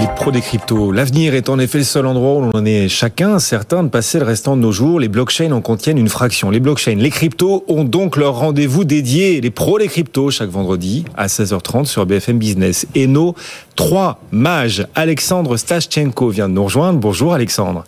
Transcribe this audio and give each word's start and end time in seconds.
Les 0.00 0.06
pros 0.16 0.30
des 0.30 0.40
cryptos. 0.40 0.90
L'avenir 0.90 1.34
est 1.34 1.48
en 1.48 1.58
effet 1.58 1.78
le 1.78 1.84
seul 1.84 2.06
endroit 2.06 2.34
où 2.34 2.40
l'on 2.40 2.50
en 2.54 2.64
est 2.64 2.88
chacun 2.88 3.38
certain 3.38 3.82
de 3.82 3.88
passer 3.88 4.18
le 4.18 4.24
restant 4.24 4.56
de 4.56 4.62
nos 4.62 4.72
jours. 4.72 4.98
Les 4.98 5.08
blockchains 5.08 5.52
en 5.52 5.60
contiennent 5.60 5.98
une 5.98 6.08
fraction. 6.08 6.50
Les 6.50 6.60
blockchains, 6.60 6.94
les 6.94 7.10
cryptos 7.10 7.64
ont 7.68 7.84
donc 7.84 8.16
leur 8.16 8.36
rendez-vous 8.36 8.84
dédié. 8.84 9.40
Les 9.40 9.50
pros 9.50 9.78
des 9.78 9.88
cryptos 9.88 10.30
chaque 10.30 10.48
vendredi 10.48 11.04
à 11.16 11.26
16h30 11.26 11.84
sur 11.84 12.06
BFM 12.06 12.38
Business. 12.38 12.86
Et 12.94 13.06
nos 13.06 13.34
trois 13.76 14.20
mages, 14.30 14.86
Alexandre 14.94 15.56
Staschenko 15.56 16.28
vient 16.30 16.48
de 16.48 16.54
nous 16.54 16.64
rejoindre. 16.64 16.98
Bonjour 16.98 17.34
Alexandre. 17.34 17.84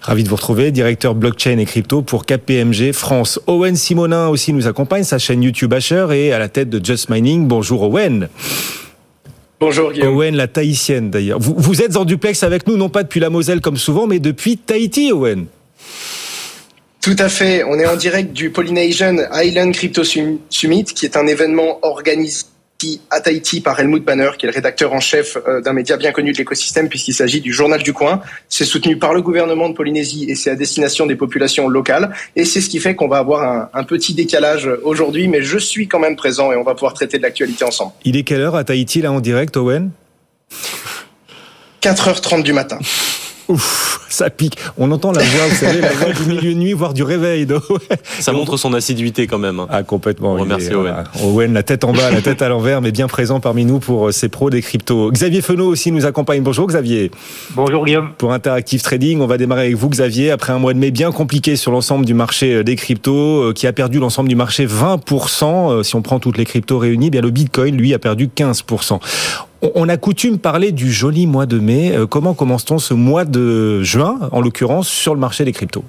Ravi 0.00 0.24
de 0.24 0.28
vous 0.28 0.36
retrouver, 0.36 0.72
directeur 0.72 1.14
blockchain 1.14 1.58
et 1.58 1.66
crypto 1.66 2.02
pour 2.02 2.26
KPMG 2.26 2.92
France. 2.92 3.38
Owen 3.46 3.76
Simonin 3.76 4.28
aussi 4.28 4.52
nous 4.52 4.66
accompagne, 4.66 5.04
sa 5.04 5.18
chaîne 5.18 5.42
YouTube 5.42 5.72
Asher 5.74 6.06
et 6.12 6.32
à 6.32 6.38
la 6.38 6.48
tête 6.48 6.70
de 6.70 6.84
Just 6.84 7.08
Mining. 7.08 7.46
Bonjour 7.46 7.82
Owen. 7.82 8.28
Bonjour 9.60 9.92
Guillaume. 9.92 10.16
Owen, 10.16 10.36
la 10.36 10.48
tahitienne 10.48 11.10
d'ailleurs. 11.10 11.38
Vous, 11.38 11.54
vous, 11.54 11.82
êtes 11.82 11.96
en 11.96 12.06
duplex 12.06 12.42
avec 12.42 12.66
nous, 12.66 12.78
non 12.78 12.88
pas 12.88 13.02
depuis 13.02 13.20
la 13.20 13.28
Moselle 13.28 13.60
comme 13.60 13.76
souvent, 13.76 14.06
mais 14.06 14.18
depuis 14.18 14.56
Tahiti, 14.56 15.12
Owen. 15.12 15.46
Tout 17.02 17.16
à 17.18 17.28
fait. 17.28 17.62
On 17.64 17.78
est 17.78 17.86
en 17.86 17.96
direct 17.96 18.32
du 18.32 18.50
Polynesian 18.50 19.16
Island 19.34 19.74
Crypto 19.74 20.02
Summit, 20.02 20.84
qui 20.84 21.04
est 21.04 21.16
un 21.16 21.26
événement 21.26 21.78
organisé 21.82 22.44
à 23.10 23.20
Tahiti 23.20 23.60
par 23.60 23.78
Helmut 23.78 24.04
Banner, 24.04 24.30
qui 24.38 24.46
est 24.46 24.48
le 24.48 24.54
rédacteur 24.54 24.92
en 24.92 25.00
chef 25.00 25.36
euh, 25.46 25.60
d'un 25.60 25.72
média 25.72 25.96
bien 25.96 26.12
connu 26.12 26.32
de 26.32 26.38
l'écosystème, 26.38 26.88
puisqu'il 26.88 27.14
s'agit 27.14 27.40
du 27.40 27.52
Journal 27.52 27.82
du 27.82 27.92
Coin. 27.92 28.20
C'est 28.48 28.64
soutenu 28.64 28.96
par 28.96 29.14
le 29.14 29.22
gouvernement 29.22 29.68
de 29.68 29.74
Polynésie 29.74 30.26
et 30.28 30.34
c'est 30.34 30.50
à 30.50 30.56
destination 30.56 31.06
des 31.06 31.16
populations 31.16 31.68
locales. 31.68 32.12
Et 32.36 32.44
c'est 32.44 32.60
ce 32.60 32.68
qui 32.68 32.78
fait 32.78 32.94
qu'on 32.94 33.08
va 33.08 33.18
avoir 33.18 33.42
un, 33.42 33.70
un 33.74 33.84
petit 33.84 34.14
décalage 34.14 34.68
aujourd'hui, 34.82 35.28
mais 35.28 35.42
je 35.42 35.58
suis 35.58 35.88
quand 35.88 35.98
même 35.98 36.16
présent 36.16 36.52
et 36.52 36.56
on 36.56 36.64
va 36.64 36.74
pouvoir 36.74 36.94
traiter 36.94 37.18
de 37.18 37.22
l'actualité 37.22 37.64
ensemble. 37.64 37.92
Il 38.04 38.16
est 38.16 38.22
quelle 38.22 38.40
heure 38.40 38.56
à 38.56 38.64
Tahiti, 38.64 39.02
là, 39.02 39.12
en 39.12 39.20
direct, 39.20 39.56
Owen? 39.56 39.90
4h30 41.82 42.42
du 42.42 42.52
matin. 42.52 42.78
Ouf, 43.50 44.06
ça 44.08 44.30
pique. 44.30 44.56
On 44.78 44.92
entend 44.92 45.10
la 45.10 45.24
voix, 45.24 45.46
vous 45.48 45.56
savez, 45.56 45.80
la 45.80 45.90
voix 45.90 46.12
du 46.12 46.22
milieu 46.22 46.54
de 46.54 46.58
nuit, 46.58 46.72
voire 46.72 46.94
du 46.94 47.02
réveil. 47.02 47.48
Ça 48.20 48.32
montre 48.32 48.56
son 48.56 48.72
assiduité 48.74 49.26
quand 49.26 49.38
même. 49.38 49.60
Ah, 49.68 49.82
complètement. 49.82 50.44
Merci 50.44 50.72
Owen. 50.72 50.94
Owen, 51.24 51.52
la 51.52 51.64
tête 51.64 51.82
en 51.82 51.92
bas, 51.92 52.12
la 52.12 52.22
tête 52.22 52.42
à 52.42 52.48
l'envers, 52.48 52.80
mais 52.80 52.92
bien 52.92 53.08
présent 53.08 53.40
parmi 53.40 53.64
nous 53.64 53.80
pour 53.80 54.12
ces 54.12 54.28
pros 54.28 54.50
des 54.50 54.62
cryptos. 54.62 55.10
Xavier 55.10 55.42
Fenot 55.42 55.66
aussi 55.66 55.90
nous 55.90 56.06
accompagne. 56.06 56.42
Bonjour 56.42 56.68
Xavier. 56.68 57.10
Bonjour 57.56 57.84
Guillaume. 57.84 58.10
Pour 58.18 58.32
Interactive 58.32 58.82
Trading, 58.82 59.20
on 59.20 59.26
va 59.26 59.36
démarrer 59.36 59.62
avec 59.62 59.74
vous 59.74 59.88
Xavier. 59.88 60.30
Après 60.30 60.52
un 60.52 60.60
mois 60.60 60.72
de 60.72 60.78
mai 60.78 60.92
bien 60.92 61.10
compliqué 61.10 61.56
sur 61.56 61.72
l'ensemble 61.72 62.04
du 62.04 62.14
marché 62.14 62.62
des 62.62 62.76
cryptos, 62.76 63.52
qui 63.54 63.66
a 63.66 63.72
perdu 63.72 63.98
l'ensemble 63.98 64.28
du 64.28 64.36
marché 64.36 64.66
20%. 64.66 65.82
Si 65.82 65.96
on 65.96 66.02
prend 66.02 66.20
toutes 66.20 66.38
les 66.38 66.44
cryptos 66.44 66.78
réunies, 66.78 67.10
bien 67.10 67.20
le 67.20 67.30
Bitcoin, 67.30 67.76
lui, 67.76 67.94
a 67.94 67.98
perdu 67.98 68.28
15%. 68.28 69.00
On 69.62 69.88
a 69.88 69.96
coutume 69.98 70.38
parler 70.38 70.72
du 70.72 70.90
joli 70.90 71.26
mois 71.26 71.46
de 71.46 71.58
mai. 71.58 71.92
Comment 72.08 72.32
commence-t-on 72.32 72.78
ce 72.78 72.94
mois 72.94 73.24
de 73.24 73.82
juin, 73.82 74.18
en 74.32 74.40
l'occurrence, 74.40 74.88
sur 74.88 75.14
le 75.14 75.20
marché 75.20 75.44
des 75.44 75.52
cryptos? 75.52 75.84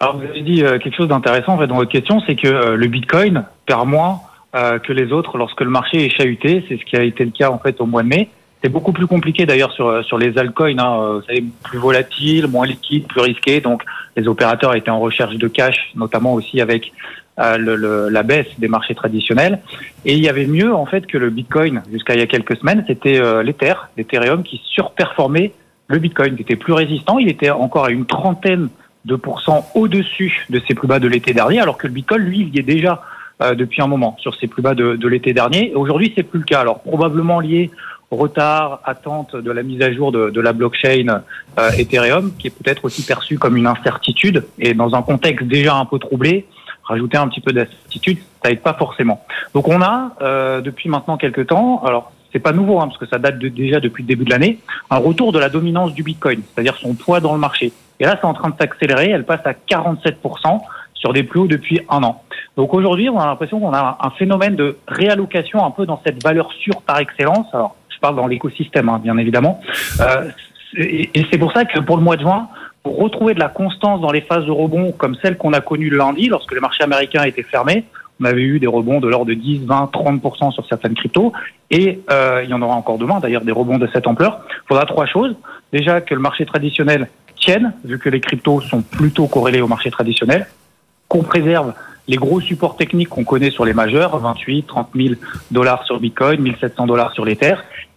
Alors, 0.00 0.18
vous 0.18 0.24
avez 0.24 0.42
dit 0.42 0.62
quelque 0.82 0.94
chose 0.96 1.08
d'intéressant 1.08 1.54
en 1.54 1.58
fait, 1.58 1.66
dans 1.66 1.76
votre 1.76 1.90
question, 1.90 2.20
c'est 2.26 2.36
que 2.36 2.74
le 2.74 2.86
Bitcoin 2.88 3.44
perd 3.66 3.88
moins 3.88 4.20
que 4.52 4.92
les 4.92 5.12
autres 5.12 5.38
lorsque 5.38 5.60
le 5.62 5.70
marché 5.70 6.04
est 6.04 6.10
chahuté. 6.10 6.64
C'est 6.68 6.78
ce 6.78 6.84
qui 6.84 6.96
a 6.96 7.02
été 7.02 7.24
le 7.24 7.30
cas 7.30 7.50
en 7.50 7.58
fait 7.58 7.80
au 7.80 7.86
mois 7.86 8.02
de 8.02 8.08
mai. 8.08 8.28
C'est 8.62 8.68
beaucoup 8.68 8.92
plus 8.92 9.06
compliqué 9.06 9.46
d'ailleurs 9.46 9.72
sur 9.72 10.04
sur 10.04 10.18
les 10.18 10.36
altcoins. 10.36 10.78
Hein. 10.78 11.14
Vous 11.14 11.22
savez, 11.22 11.44
plus 11.62 11.78
volatile, 11.78 12.46
moins 12.48 12.66
liquide, 12.66 13.06
plus 13.06 13.22
risqué. 13.22 13.62
Donc, 13.62 13.82
les 14.16 14.28
opérateurs 14.28 14.74
étaient 14.74 14.90
en 14.90 15.00
recherche 15.00 15.36
de 15.36 15.48
cash, 15.48 15.92
notamment 15.94 16.34
aussi 16.34 16.60
avec 16.60 16.92
le, 17.58 17.74
le, 17.76 18.08
la 18.08 18.22
baisse 18.22 18.46
des 18.58 18.68
marchés 18.68 18.94
traditionnels. 18.94 19.60
Et 20.04 20.14
il 20.14 20.22
y 20.22 20.28
avait 20.28 20.46
mieux 20.46 20.74
en 20.74 20.86
fait 20.86 21.06
que 21.06 21.18
le 21.18 21.30
Bitcoin 21.30 21.82
jusqu'à 21.90 22.14
il 22.14 22.20
y 22.20 22.22
a 22.22 22.26
quelques 22.26 22.56
semaines, 22.56 22.84
c'était 22.86 23.18
euh, 23.20 23.42
l'Ether, 23.42 23.74
l'Ethereum 23.96 24.42
qui 24.42 24.60
surperformait 24.64 25.52
le 25.88 25.98
Bitcoin, 25.98 26.36
qui 26.36 26.42
était 26.42 26.56
plus 26.56 26.72
résistant. 26.72 27.18
Il 27.18 27.28
était 27.28 27.50
encore 27.50 27.86
à 27.86 27.90
une 27.90 28.06
trentaine 28.06 28.68
de 29.04 29.16
pourcents 29.16 29.66
au-dessus 29.74 30.46
de 30.50 30.60
ses 30.66 30.74
plus 30.74 30.86
bas 30.86 31.00
de 31.00 31.08
l'été 31.08 31.32
dernier, 31.32 31.60
alors 31.60 31.78
que 31.78 31.86
le 31.86 31.92
Bitcoin, 31.92 32.22
lui, 32.22 32.40
il 32.40 32.54
y 32.54 32.58
est 32.58 32.62
déjà 32.76 33.02
euh, 33.42 33.54
depuis 33.54 33.80
un 33.80 33.86
moment 33.86 34.16
sur 34.20 34.34
ses 34.34 34.46
plus 34.46 34.62
bas 34.62 34.74
de, 34.74 34.96
de 34.96 35.08
l'été 35.08 35.32
dernier. 35.32 35.72
Aujourd'hui, 35.74 36.12
c'est 36.14 36.22
plus 36.22 36.40
le 36.40 36.44
cas. 36.44 36.60
Alors 36.60 36.80
probablement 36.80 37.40
lié 37.40 37.70
au 38.10 38.16
retard, 38.16 38.80
attente 38.84 39.36
de 39.36 39.50
la 39.52 39.62
mise 39.62 39.80
à 39.82 39.92
jour 39.92 40.10
de, 40.10 40.30
de 40.30 40.40
la 40.40 40.52
blockchain 40.52 41.22
euh, 41.58 41.70
Ethereum, 41.78 42.32
qui 42.38 42.48
est 42.48 42.50
peut-être 42.50 42.84
aussi 42.84 43.02
perçue 43.02 43.38
comme 43.38 43.56
une 43.56 43.68
incertitude, 43.68 44.44
et 44.58 44.74
dans 44.74 44.94
un 44.94 45.02
contexte 45.02 45.46
déjà 45.46 45.76
un 45.76 45.84
peu 45.84 45.98
troublé, 45.98 46.44
rajouter 46.90 47.16
un 47.16 47.28
petit 47.28 47.40
peu 47.40 47.52
d'incertitude, 47.52 48.18
ça 48.42 48.50
aide 48.50 48.60
pas 48.60 48.74
forcément. 48.74 49.24
Donc 49.54 49.68
on 49.68 49.80
a 49.80 50.12
euh, 50.20 50.60
depuis 50.60 50.88
maintenant 50.88 51.16
quelques 51.16 51.46
temps, 51.46 51.82
alors 51.84 52.12
c'est 52.32 52.38
pas 52.38 52.52
nouveau 52.52 52.80
hein, 52.80 52.86
parce 52.86 52.98
que 52.98 53.06
ça 53.06 53.18
date 53.18 53.38
de, 53.38 53.48
déjà 53.48 53.80
depuis 53.80 54.02
le 54.02 54.08
début 54.08 54.24
de 54.24 54.30
l'année, 54.30 54.58
un 54.90 54.98
retour 54.98 55.32
de 55.32 55.38
la 55.38 55.48
dominance 55.48 55.94
du 55.94 56.02
Bitcoin, 56.02 56.42
c'est-à-dire 56.52 56.76
son 56.76 56.94
poids 56.94 57.20
dans 57.20 57.32
le 57.32 57.38
marché. 57.38 57.72
Et 57.98 58.04
là, 58.04 58.16
c'est 58.20 58.26
en 58.26 58.34
train 58.34 58.50
de 58.50 58.56
s'accélérer, 58.58 59.10
elle 59.10 59.24
passe 59.24 59.46
à 59.46 59.52
47% 59.52 60.60
sur 60.94 61.12
des 61.12 61.22
plus 61.22 61.40
hauts 61.40 61.46
depuis 61.46 61.80
un 61.88 62.02
an. 62.02 62.22
Donc 62.56 62.74
aujourd'hui, 62.74 63.08
on 63.08 63.18
a 63.18 63.26
l'impression 63.26 63.60
qu'on 63.60 63.72
a 63.72 63.98
un 64.00 64.10
phénomène 64.10 64.56
de 64.56 64.78
réallocation 64.86 65.64
un 65.64 65.70
peu 65.70 65.86
dans 65.86 66.00
cette 66.04 66.22
valeur 66.22 66.52
sûre 66.52 66.82
par 66.82 66.98
excellence. 66.98 67.46
Alors, 67.52 67.76
je 67.88 67.98
parle 67.98 68.16
dans 68.16 68.26
l'écosystème, 68.26 68.88
hein, 68.88 69.00
bien 69.02 69.16
évidemment. 69.16 69.60
Euh, 70.00 70.30
et 70.76 71.26
c'est 71.30 71.38
pour 71.38 71.52
ça 71.52 71.64
que 71.64 71.80
pour 71.80 71.96
le 71.96 72.02
mois 72.02 72.16
de 72.16 72.22
juin, 72.22 72.48
pour 72.82 72.98
retrouver 72.98 73.34
de 73.34 73.40
la 73.40 73.48
constance 73.48 74.00
dans 74.00 74.12
les 74.12 74.22
phases 74.22 74.46
de 74.46 74.50
rebond 74.50 74.92
comme 74.92 75.14
celle 75.16 75.36
qu'on 75.36 75.52
a 75.52 75.60
connue 75.60 75.90
le 75.90 75.98
lundi, 75.98 76.28
lorsque 76.28 76.52
les 76.52 76.60
marchés 76.60 76.82
américains 76.82 77.24
étaient 77.24 77.42
fermés, 77.42 77.84
on 78.20 78.24
avait 78.24 78.42
eu 78.42 78.58
des 78.58 78.66
rebonds 78.66 79.00
de 79.00 79.08
l'ordre 79.08 79.26
de 79.26 79.34
10, 79.34 79.64
20, 79.66 79.90
30% 79.92 80.52
sur 80.52 80.66
certaines 80.66 80.94
cryptos, 80.94 81.32
et 81.70 82.00
euh, 82.10 82.42
il 82.44 82.50
y 82.50 82.54
en 82.54 82.62
aura 82.62 82.74
encore 82.74 82.98
demain, 82.98 83.18
d'ailleurs, 83.20 83.44
des 83.44 83.52
rebonds 83.52 83.78
de 83.78 83.88
cette 83.92 84.06
ampleur. 84.06 84.40
Il 84.48 84.68
faudra 84.68 84.84
trois 84.84 85.06
choses. 85.06 85.34
Déjà, 85.72 86.00
que 86.00 86.14
le 86.14 86.20
marché 86.20 86.44
traditionnel 86.44 87.08
tienne, 87.36 87.72
vu 87.84 87.98
que 87.98 88.08
les 88.08 88.20
cryptos 88.20 88.60
sont 88.62 88.82
plutôt 88.82 89.26
corrélés 89.26 89.60
au 89.60 89.68
marché 89.68 89.90
traditionnel, 89.90 90.46
qu'on 91.08 91.22
préserve 91.22 91.74
les 92.08 92.16
gros 92.16 92.40
supports 92.40 92.76
techniques 92.76 93.08
qu'on 93.08 93.24
connaît 93.24 93.50
sur 93.50 93.64
les 93.64 93.72
majeurs, 93.72 94.18
28, 94.18 94.66
30 94.66 94.88
000 94.94 95.14
dollars 95.50 95.84
sur 95.84 96.00
Bitcoin, 96.00 96.40
1700 96.40 96.86
dollars 96.86 97.12
sur 97.12 97.24
l'Ether, 97.24 97.54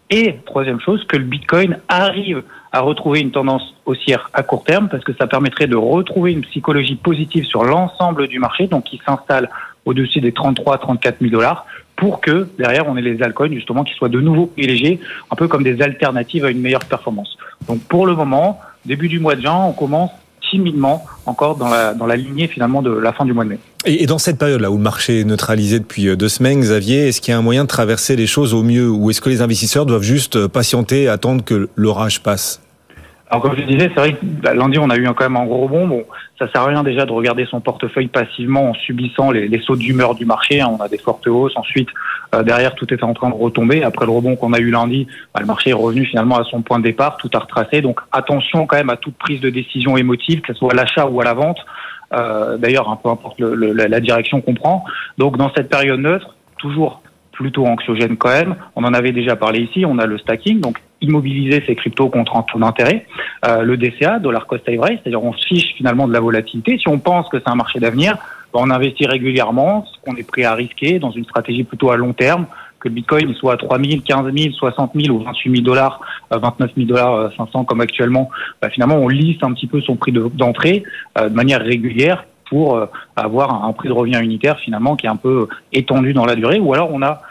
et 0.10 0.36
troisième 0.46 0.80
chose, 0.80 1.04
que 1.06 1.18
le 1.18 1.24
Bitcoin 1.24 1.80
arrive 1.90 2.44
à 2.73 2.81
retrouver 2.81 3.19
une 3.19 3.31
tendance 3.31 3.75
haussière 3.85 4.31
à 4.34 4.41
court 4.41 4.63
terme 4.63 4.89
parce 4.89 5.03
que 5.03 5.13
ça 5.13 5.28
permettrait 5.28 5.67
de 5.67 5.75
retrouver 5.75 6.31
une 6.31 6.41
psychologie 6.41 6.95
positive 6.95 7.45
sur 7.45 7.63
l'ensemble 7.63 8.28
du 8.28 8.39
marché, 8.39 8.66
donc 8.66 8.85
qui 8.85 9.00
s'installe 9.06 9.50
au-dessus 9.85 10.22
des 10.22 10.31
33 10.31 10.79
34 10.79 11.19
000 11.22 11.31
dollars 11.31 11.66
pour 11.95 12.19
que 12.19 12.50
derrière 12.57 12.88
on 12.88 12.97
ait 12.97 13.01
les 13.01 13.22
altcoins 13.22 13.53
justement 13.53 13.84
qui 13.84 13.94
soient 13.94 14.09
de 14.09 14.19
nouveau 14.19 14.47
privilégiés, 14.47 15.00
un 15.29 15.35
peu 15.35 15.47
comme 15.47 15.63
des 15.63 15.81
alternatives 15.84 16.44
à 16.45 16.50
une 16.50 16.61
meilleure 16.61 16.85
performance. 16.85 17.38
Donc 17.67 17.79
pour 17.81 18.07
le 18.07 18.16
moment, 18.16 18.59
début 18.85 19.07
du 19.07 19.19
mois 19.19 19.35
de 19.35 19.41
juin, 19.41 19.66
on 19.67 19.73
commence 19.73 20.09
timidement 20.50 21.05
encore 21.28 21.55
dans 21.55 21.69
la, 21.69 21.94
dans 21.94 22.07
la 22.07 22.16
lignée 22.16 22.47
finalement 22.47 22.81
de 22.81 22.91
la 22.91 23.13
fin 23.13 23.23
du 23.23 23.34
mois 23.34 23.44
de 23.44 23.50
mai. 23.50 23.59
Et 23.85 24.07
dans 24.07 24.17
cette 24.17 24.40
période-là 24.40 24.72
où 24.72 24.78
le 24.78 24.84
marché 24.84 25.19
est 25.19 25.23
neutralisé 25.25 25.79
depuis 25.79 26.16
deux 26.17 26.29
semaines, 26.29 26.59
Xavier, 26.59 27.09
est-ce 27.09 27.22
qu'il 27.22 27.34
y 27.34 27.35
a 27.35 27.37
un 27.37 27.43
moyen 27.43 27.64
de 27.64 27.69
traverser 27.69 28.16
les 28.16 28.28
choses 28.28 28.53
au 28.53 28.64
mieux 28.64 28.90
ou 28.90 29.11
est-ce 29.11 29.22
que 29.22 29.29
les 29.29 29.41
investisseurs 29.41 29.85
doivent 29.85 30.03
juste 30.03 30.47
patienter, 30.47 31.08
attendre 31.08 31.43
que 31.43 31.69
l'orage 31.76 32.23
passe? 32.23 32.63
Alors 33.34 33.41
comme 33.41 33.56
je 33.58 33.64
disais, 33.64 33.90
c'est 33.96 34.00
vrai 34.00 34.14
que 34.14 34.56
lundi 34.56 34.78
on 34.78 34.91
a 34.91 34.96
eu 34.96 35.06
quand 35.06 35.24
même 35.24 35.38
un 35.38 35.46
gros 35.46 35.64
rebond. 35.64 35.88
Bon, 35.88 36.03
ça 36.38 36.47
sert 36.52 36.62
à 36.62 36.66
rien 36.68 36.84
déjà 36.84 37.08
de 37.08 37.12
regarder 37.12 37.47
son 37.50 37.62
portefeuille 37.62 38.06
passivement 38.06 38.70
en 38.70 38.74
subissant 38.76 39.32
les, 39.32 39.59
sauts 39.59 39.76
d'humeur 39.76 40.14
du 40.14 40.24
marché. 40.24 40.64
On 40.64 40.80
a 40.80 40.88
des 40.88 41.00
fortes 41.00 41.26
hausses. 41.26 41.58
Ensuite, 41.58 41.90
euh, 42.35 42.44
derrière 42.44 42.76
tout 42.76 42.94
est 42.94 43.02
en 43.02 43.16
train 43.16 43.32
de 43.32 43.34
retomber. 43.34 43.84
Après 43.84 44.06
le 44.06 44.12
rebond 44.12 44.35
qu'on 44.35 44.53
a 44.53 44.59
eu 44.59 44.70
lundi, 44.70 45.08
bah, 45.34 45.40
le 45.40 45.47
marché 45.47 45.72
est 45.72 45.74
revenu 45.74 46.06
finalement 46.06 46.38
à 46.38 46.44
son 46.44 46.62
point 46.62 46.78
de 46.78 46.84
départ, 46.84 47.18
tout 47.18 47.32
a 47.34 47.40
retracé. 47.40 47.82
Donc 47.82 48.02
attention 48.12 48.68
quand 48.68 48.76
même 48.76 48.91
à 48.91 48.97
toute 48.97 49.16
prise 49.16 49.41
de 49.41 49.50
décision 49.50 49.97
émotive, 49.97 50.41
que 50.41 50.53
ce 50.53 50.59
soit 50.59 50.74
à 50.74 50.76
l'achat 50.76 51.08
ou 51.08 51.20
à 51.20 51.24
la 51.24 51.34
vente. 51.34 51.58
Euh, 52.14 52.58
D'ailleurs, 52.58 52.88
hein, 52.88 53.00
peu 53.02 53.09
importe 53.09 53.40
la 53.40 54.00
direction 54.00 54.41
qu'on 54.41 54.53
prend. 54.53 54.86
Donc 55.18 55.38
dans 55.38 55.52
cette 55.56 55.72
période 55.72 56.00
neutre, 56.00 56.36
toujours 56.59 57.02
plutôt 57.32 57.66
anxiogène 57.66 58.16
quand 58.16 58.29
même. 58.29 58.58
On 58.76 58.84
en 58.84 58.94
avait 58.94 59.12
déjà 59.12 59.36
parlé 59.36 59.62
ici. 59.62 59.86
On 59.88 59.97
a 59.97 60.06
le 60.06 60.20
stacking, 60.20 60.62
donc 60.62 60.78
immobiliser 61.03 61.64
ces 61.66 61.76
cryptos 61.76 62.09
contre 62.09 62.35
un 62.35 62.44
taux 62.44 62.59
d'intérêt. 62.59 63.05
Euh, 63.46 63.61
le 63.61 63.78
DCA, 63.78 64.20
dollar 64.20 64.47
cost 64.47 64.67
average, 64.67 65.00
c'est-à-dire 65.03 65.23
on 65.23 65.34
se 65.34 65.46
fiche 65.46 65.76
finalement 65.76 66.08
de 66.08 66.14
la 66.14 66.20
volatilité. 66.20 66.78
Si 66.78 66.88
on 66.88 67.00
pense 67.00 67.29
que 67.29 67.38
c'est 67.38 67.50
un 67.50 67.55
marché 67.55 67.79
d'avenir, 67.79 68.17
on 68.53 68.70
investit 68.70 69.05
régulièrement, 69.05 69.85
ce 69.85 70.00
qu'on 70.02 70.16
est 70.16 70.28
prêt 70.28 70.44
à 70.44 70.53
risquer 70.53 71.00
dans 71.00 71.11
une 71.11 71.26
stratégie 71.26 71.64
plutôt 71.64 71.91
à 71.91 71.97
long 71.97 72.14
terme, 72.14 72.46
que 72.79 72.88
le 72.88 72.96
Bitcoin 72.96 73.34
soit 73.35 73.53
à 73.53 73.58
3 73.58 73.79
000, 73.79 74.02
15 74.05 74.34
000, 74.34 74.53
60 74.53 74.91
000 74.96 75.16
ou 75.16 75.23
28 75.23 75.52
000 75.52 75.64
dollars, 75.64 76.02
29 76.32 76.72
000 76.76 76.88
dollars 76.88 77.32
500 77.38 77.64
comme 77.64 77.82
actuellement, 77.82 78.29
bah, 78.61 78.70
finalement 78.70 78.96
on 78.96 79.08
lisse 79.08 79.38
un 79.41 79.53
petit 79.53 79.67
peu 79.67 79.82
son 79.82 79.96
prix 79.96 80.11
d'entrée 80.11 80.84
de, 81.16 81.29
manière 81.29 81.61
régulière 81.61 82.26
pour 82.50 82.88
avoir 83.16 83.66
un 83.66 83.72
prix 83.73 83.88
de 83.88 83.94
revient 83.94 84.20
unitaire 84.22 84.59
finalement 84.59 84.96
qui 84.96 85.08
est 85.08 85.09
un 85.09 85.16
peu 85.16 85.47
étendu 85.72 86.14
dans 86.14 86.26
la 86.26 86.35
durée. 86.35 86.59
Ou 86.59 86.73
alors 86.73 86.90
on 86.91 87.02
a 87.02 87.22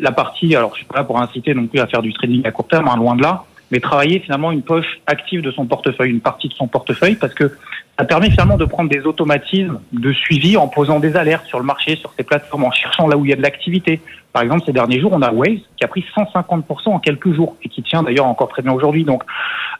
la 0.00 0.12
partie, 0.12 0.54
alors 0.56 0.70
je 0.72 0.78
suis 0.78 0.86
pas 0.86 0.98
là 0.98 1.04
pour 1.04 1.20
inciter 1.20 1.54
non 1.54 1.66
plus 1.66 1.80
à 1.80 1.86
faire 1.86 2.02
du 2.02 2.12
trading 2.12 2.46
à 2.46 2.50
court 2.50 2.68
terme, 2.68 2.88
hein, 2.88 2.96
loin 2.96 3.14
de 3.14 3.22
là, 3.22 3.44
mais 3.70 3.80
travailler 3.80 4.20
finalement 4.20 4.50
une 4.50 4.62
poche 4.62 5.00
active 5.06 5.42
de 5.42 5.50
son 5.50 5.66
portefeuille, 5.66 6.10
une 6.10 6.20
partie 6.20 6.48
de 6.48 6.54
son 6.54 6.66
portefeuille, 6.66 7.16
parce 7.16 7.34
que 7.34 7.52
ça 7.98 8.04
permet 8.04 8.30
finalement 8.30 8.56
de 8.56 8.64
prendre 8.64 8.88
des 8.88 9.00
automatismes 9.00 9.80
de 9.92 10.12
suivi 10.12 10.56
en 10.56 10.68
posant 10.68 11.00
des 11.00 11.16
alertes 11.16 11.46
sur 11.46 11.58
le 11.58 11.64
marché, 11.64 11.96
sur 11.96 12.12
ces 12.16 12.22
plateformes, 12.22 12.64
en 12.64 12.70
cherchant 12.70 13.08
là 13.08 13.16
où 13.16 13.24
il 13.24 13.30
y 13.30 13.32
a 13.32 13.36
de 13.36 13.42
l'activité. 13.42 14.00
Par 14.32 14.42
exemple, 14.42 14.62
ces 14.66 14.72
derniers 14.72 15.00
jours, 15.00 15.12
on 15.12 15.22
a 15.22 15.32
Waze 15.32 15.58
qui 15.76 15.84
a 15.84 15.88
pris 15.88 16.04
150% 16.16 16.62
en 16.86 16.98
quelques 17.00 17.32
jours 17.32 17.56
et 17.62 17.68
qui 17.68 17.82
tient 17.82 18.04
d'ailleurs 18.04 18.26
encore 18.26 18.48
très 18.48 18.62
bien 18.62 18.72
aujourd'hui. 18.72 19.04
Donc, 19.04 19.24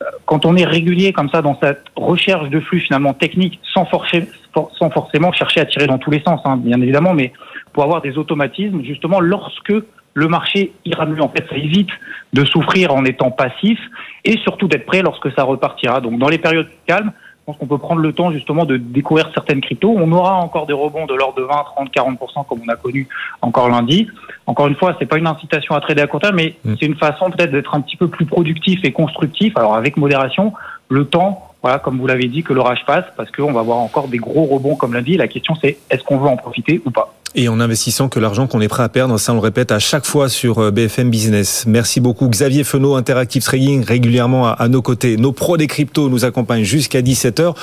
euh, 0.01 0.05
quand 0.25 0.45
on 0.45 0.57
est 0.57 0.65
régulier 0.65 1.13
comme 1.13 1.29
ça 1.29 1.41
dans 1.41 1.57
cette 1.61 1.83
recherche 1.95 2.49
de 2.49 2.59
flux 2.59 2.81
finalement 2.81 3.13
technique, 3.13 3.59
sans, 3.73 3.87
sans 3.87 4.89
forcément 4.89 5.31
chercher 5.31 5.61
à 5.61 5.65
tirer 5.65 5.87
dans 5.87 5.97
tous 5.97 6.11
les 6.11 6.21
sens, 6.21 6.41
hein, 6.43 6.57
bien 6.57 6.81
évidemment, 6.81 7.13
mais 7.13 7.31
pour 7.79 7.85
avoir 7.85 8.01
des 8.01 8.17
automatismes, 8.17 8.83
justement, 8.83 9.21
lorsque 9.21 9.73
le 10.13 10.27
marché 10.27 10.73
ira 10.83 11.05
mieux. 11.05 11.21
En 11.21 11.29
fait, 11.29 11.45
ça 11.49 11.55
évite 11.55 11.87
de 12.33 12.43
souffrir 12.43 12.93
en 12.93 13.05
étant 13.05 13.31
passif 13.31 13.79
et 14.25 14.37
surtout 14.39 14.67
d'être 14.67 14.85
prêt 14.85 15.01
lorsque 15.01 15.31
ça 15.31 15.43
repartira. 15.43 16.01
Donc, 16.01 16.19
dans 16.19 16.27
les 16.27 16.39
périodes 16.39 16.67
calmes, 16.87 17.13
je 17.13 17.45
pense 17.45 17.55
qu'on 17.55 17.67
peut 17.67 17.77
prendre 17.77 18.01
le 18.01 18.11
temps 18.11 18.33
justement 18.33 18.65
de 18.65 18.75
découvrir 18.75 19.31
certaines 19.33 19.61
cryptos. 19.61 19.95
On 19.95 20.11
aura 20.11 20.35
encore 20.35 20.65
des 20.65 20.73
rebonds 20.73 21.05
de 21.05 21.13
l'ordre 21.13 21.37
de 21.37 21.43
20, 21.43 21.53
30, 21.77 21.93
40% 21.93 22.47
comme 22.49 22.59
on 22.67 22.67
a 22.67 22.75
connu 22.75 23.07
encore 23.41 23.69
lundi. 23.69 24.09
Encore 24.45 24.67
une 24.67 24.75
fois, 24.75 24.97
c'est 24.99 25.05
pas 25.05 25.17
une 25.17 25.27
incitation 25.27 25.73
à 25.73 25.79
trader 25.79 26.01
à 26.01 26.07
court 26.07 26.19
terme, 26.19 26.35
mais 26.35 26.55
mm. 26.65 26.73
c'est 26.77 26.85
une 26.85 26.97
façon 26.97 27.31
peut-être 27.31 27.51
d'être 27.51 27.75
un 27.75 27.79
petit 27.79 27.95
peu 27.95 28.09
plus 28.09 28.25
productif 28.25 28.81
et 28.83 28.91
constructif. 28.91 29.55
Alors 29.55 29.75
avec 29.75 29.95
modération, 29.95 30.51
le 30.89 31.05
temps 31.05 31.49
voilà, 31.61 31.79
comme 31.79 31.97
vous 31.97 32.07
l'avez 32.07 32.27
dit, 32.27 32.43
que 32.43 32.53
l'orage 32.53 32.85
passe, 32.85 33.05
parce 33.17 33.31
qu'on 33.31 33.51
va 33.51 33.59
avoir 33.59 33.79
encore 33.79 34.07
des 34.07 34.17
gros 34.17 34.45
rebonds 34.45 34.75
comme 34.75 34.93
lundi. 34.93 35.17
La 35.17 35.27
question, 35.27 35.55
c'est 35.61 35.77
est-ce 35.89 36.03
qu'on 36.03 36.17
veut 36.17 36.29
en 36.29 36.37
profiter 36.37 36.81
ou 36.85 36.91
pas? 36.91 37.13
Et 37.35 37.47
en 37.47 37.59
investissant 37.59 38.09
que 38.09 38.19
l'argent 38.19 38.47
qu'on 38.47 38.61
est 38.61 38.67
prêt 38.67 38.83
à 38.83 38.89
perdre, 38.89 39.17
ça 39.17 39.31
on 39.31 39.35
le 39.35 39.41
répète 39.41 39.71
à 39.71 39.79
chaque 39.79 40.05
fois 40.05 40.29
sur 40.29 40.59
euh, 40.59 40.71
BFM 40.71 41.09
Business. 41.09 41.65
Merci 41.67 41.99
beaucoup 41.99 42.27
Xavier 42.27 42.63
Fenot, 42.63 42.95
Interactive 42.95 43.43
Trading, 43.43 43.83
régulièrement 43.83 44.47
à 44.47 44.67
nos 44.67 44.81
côtés. 44.81 45.17
Nos 45.17 45.31
pros 45.31 45.57
des 45.57 45.67
cryptos 45.67 46.09
nous 46.09 46.25
accompagnent 46.25 46.63
jusqu'à 46.63 47.01
17h. 47.01 47.53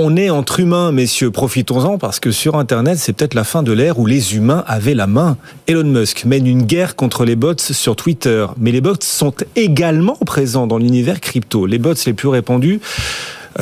On 0.00 0.16
est 0.16 0.30
entre 0.30 0.60
humains, 0.60 0.92
messieurs, 0.92 1.32
profitons-en 1.32 1.98
parce 1.98 2.20
que 2.20 2.30
sur 2.30 2.54
Internet, 2.54 2.98
c'est 2.98 3.12
peut-être 3.12 3.34
la 3.34 3.42
fin 3.42 3.64
de 3.64 3.72
l'ère 3.72 3.98
où 3.98 4.06
les 4.06 4.36
humains 4.36 4.62
avaient 4.68 4.94
la 4.94 5.08
main. 5.08 5.36
Elon 5.66 5.82
Musk 5.82 6.24
mène 6.24 6.46
une 6.46 6.62
guerre 6.62 6.94
contre 6.94 7.24
les 7.24 7.34
bots 7.34 7.58
sur 7.58 7.96
Twitter, 7.96 8.46
mais 8.58 8.70
les 8.70 8.80
bots 8.80 8.94
sont 9.00 9.34
également 9.56 10.14
présents 10.14 10.68
dans 10.68 10.78
l'univers 10.78 11.20
crypto. 11.20 11.66
Les 11.66 11.78
bots 11.78 11.94
les 12.06 12.12
plus 12.12 12.28
répandus 12.28 12.80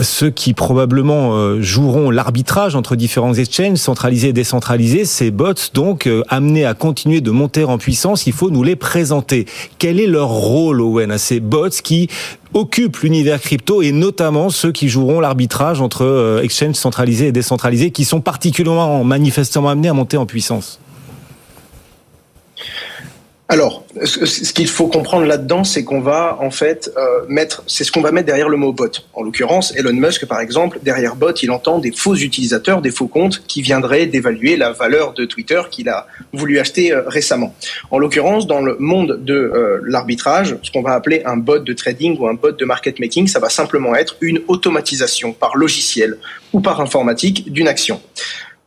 ceux 0.02 0.30
qui 0.30 0.52
probablement 0.52 1.36
euh, 1.36 1.60
joueront 1.60 2.10
l'arbitrage 2.10 2.76
entre 2.76 2.96
différents 2.96 3.34
exchanges, 3.34 3.78
centralisés 3.78 4.28
et 4.28 4.32
décentralisés, 4.32 5.04
ces 5.04 5.30
bots 5.30 5.54
donc 5.74 6.06
euh, 6.06 6.22
amenés 6.28 6.64
à 6.64 6.74
continuer 6.74 7.20
de 7.20 7.30
monter 7.30 7.64
en 7.64 7.78
puissance, 7.78 8.26
il 8.26 8.32
faut 8.32 8.50
nous 8.50 8.62
les 8.62 8.76
présenter. 8.76 9.46
Quel 9.78 10.00
est 10.00 10.06
leur 10.06 10.28
rôle, 10.28 10.80
Owen, 10.80 11.10
à 11.10 11.18
ces 11.18 11.40
bots 11.40 11.68
qui 11.82 12.08
occupent 12.54 12.98
l'univers 12.98 13.40
crypto 13.40 13.82
et 13.82 13.92
notamment 13.92 14.50
ceux 14.50 14.72
qui 14.72 14.88
joueront 14.88 15.20
l'arbitrage 15.20 15.80
entre 15.80 16.04
euh, 16.04 16.42
exchanges 16.42 16.74
centralisés 16.74 17.28
et 17.28 17.32
décentralisés 17.32 17.90
qui 17.90 18.04
sont 18.04 18.20
particulièrement 18.20 19.04
manifestement 19.04 19.68
amenés 19.68 19.88
à 19.88 19.94
monter 19.94 20.16
en 20.16 20.26
puissance? 20.26 20.78
Alors, 23.48 23.84
ce 24.02 24.52
qu'il 24.52 24.66
faut 24.66 24.88
comprendre 24.88 25.24
là-dedans, 25.24 25.62
c'est 25.62 25.84
qu'on 25.84 26.00
va 26.00 26.36
en 26.40 26.50
fait 26.50 26.90
euh, 26.96 27.24
mettre, 27.28 27.62
c'est 27.68 27.84
ce 27.84 27.92
qu'on 27.92 28.00
va 28.00 28.10
mettre 28.10 28.26
derrière 28.26 28.48
le 28.48 28.56
mot 28.56 28.72
bot. 28.72 28.90
En 29.14 29.22
l'occurrence, 29.22 29.72
Elon 29.76 29.92
Musk, 29.92 30.26
par 30.26 30.40
exemple, 30.40 30.80
derrière 30.82 31.14
bot, 31.14 31.30
il 31.30 31.52
entend 31.52 31.78
des 31.78 31.92
faux 31.92 32.16
utilisateurs, 32.16 32.82
des 32.82 32.90
faux 32.90 33.06
comptes 33.06 33.44
qui 33.46 33.62
viendraient 33.62 34.06
d'évaluer 34.06 34.56
la 34.56 34.72
valeur 34.72 35.12
de 35.12 35.24
Twitter 35.24 35.62
qu'il 35.70 35.88
a 35.88 36.08
voulu 36.32 36.58
acheter 36.58 36.92
euh, 36.92 37.02
récemment. 37.06 37.54
En 37.92 38.00
l'occurrence, 38.00 38.48
dans 38.48 38.62
le 38.62 38.78
monde 38.80 39.20
de 39.22 39.34
euh, 39.34 39.80
l'arbitrage, 39.84 40.56
ce 40.64 40.72
qu'on 40.72 40.82
va 40.82 40.94
appeler 40.94 41.22
un 41.24 41.36
bot 41.36 41.60
de 41.60 41.72
trading 41.72 42.18
ou 42.18 42.26
un 42.26 42.34
bot 42.34 42.50
de 42.50 42.64
market 42.64 42.98
making, 42.98 43.28
ça 43.28 43.38
va 43.38 43.48
simplement 43.48 43.94
être 43.94 44.16
une 44.22 44.40
automatisation 44.48 45.32
par 45.32 45.56
logiciel 45.56 46.18
ou 46.52 46.58
par 46.58 46.80
informatique 46.80 47.52
d'une 47.52 47.68
action 47.68 48.00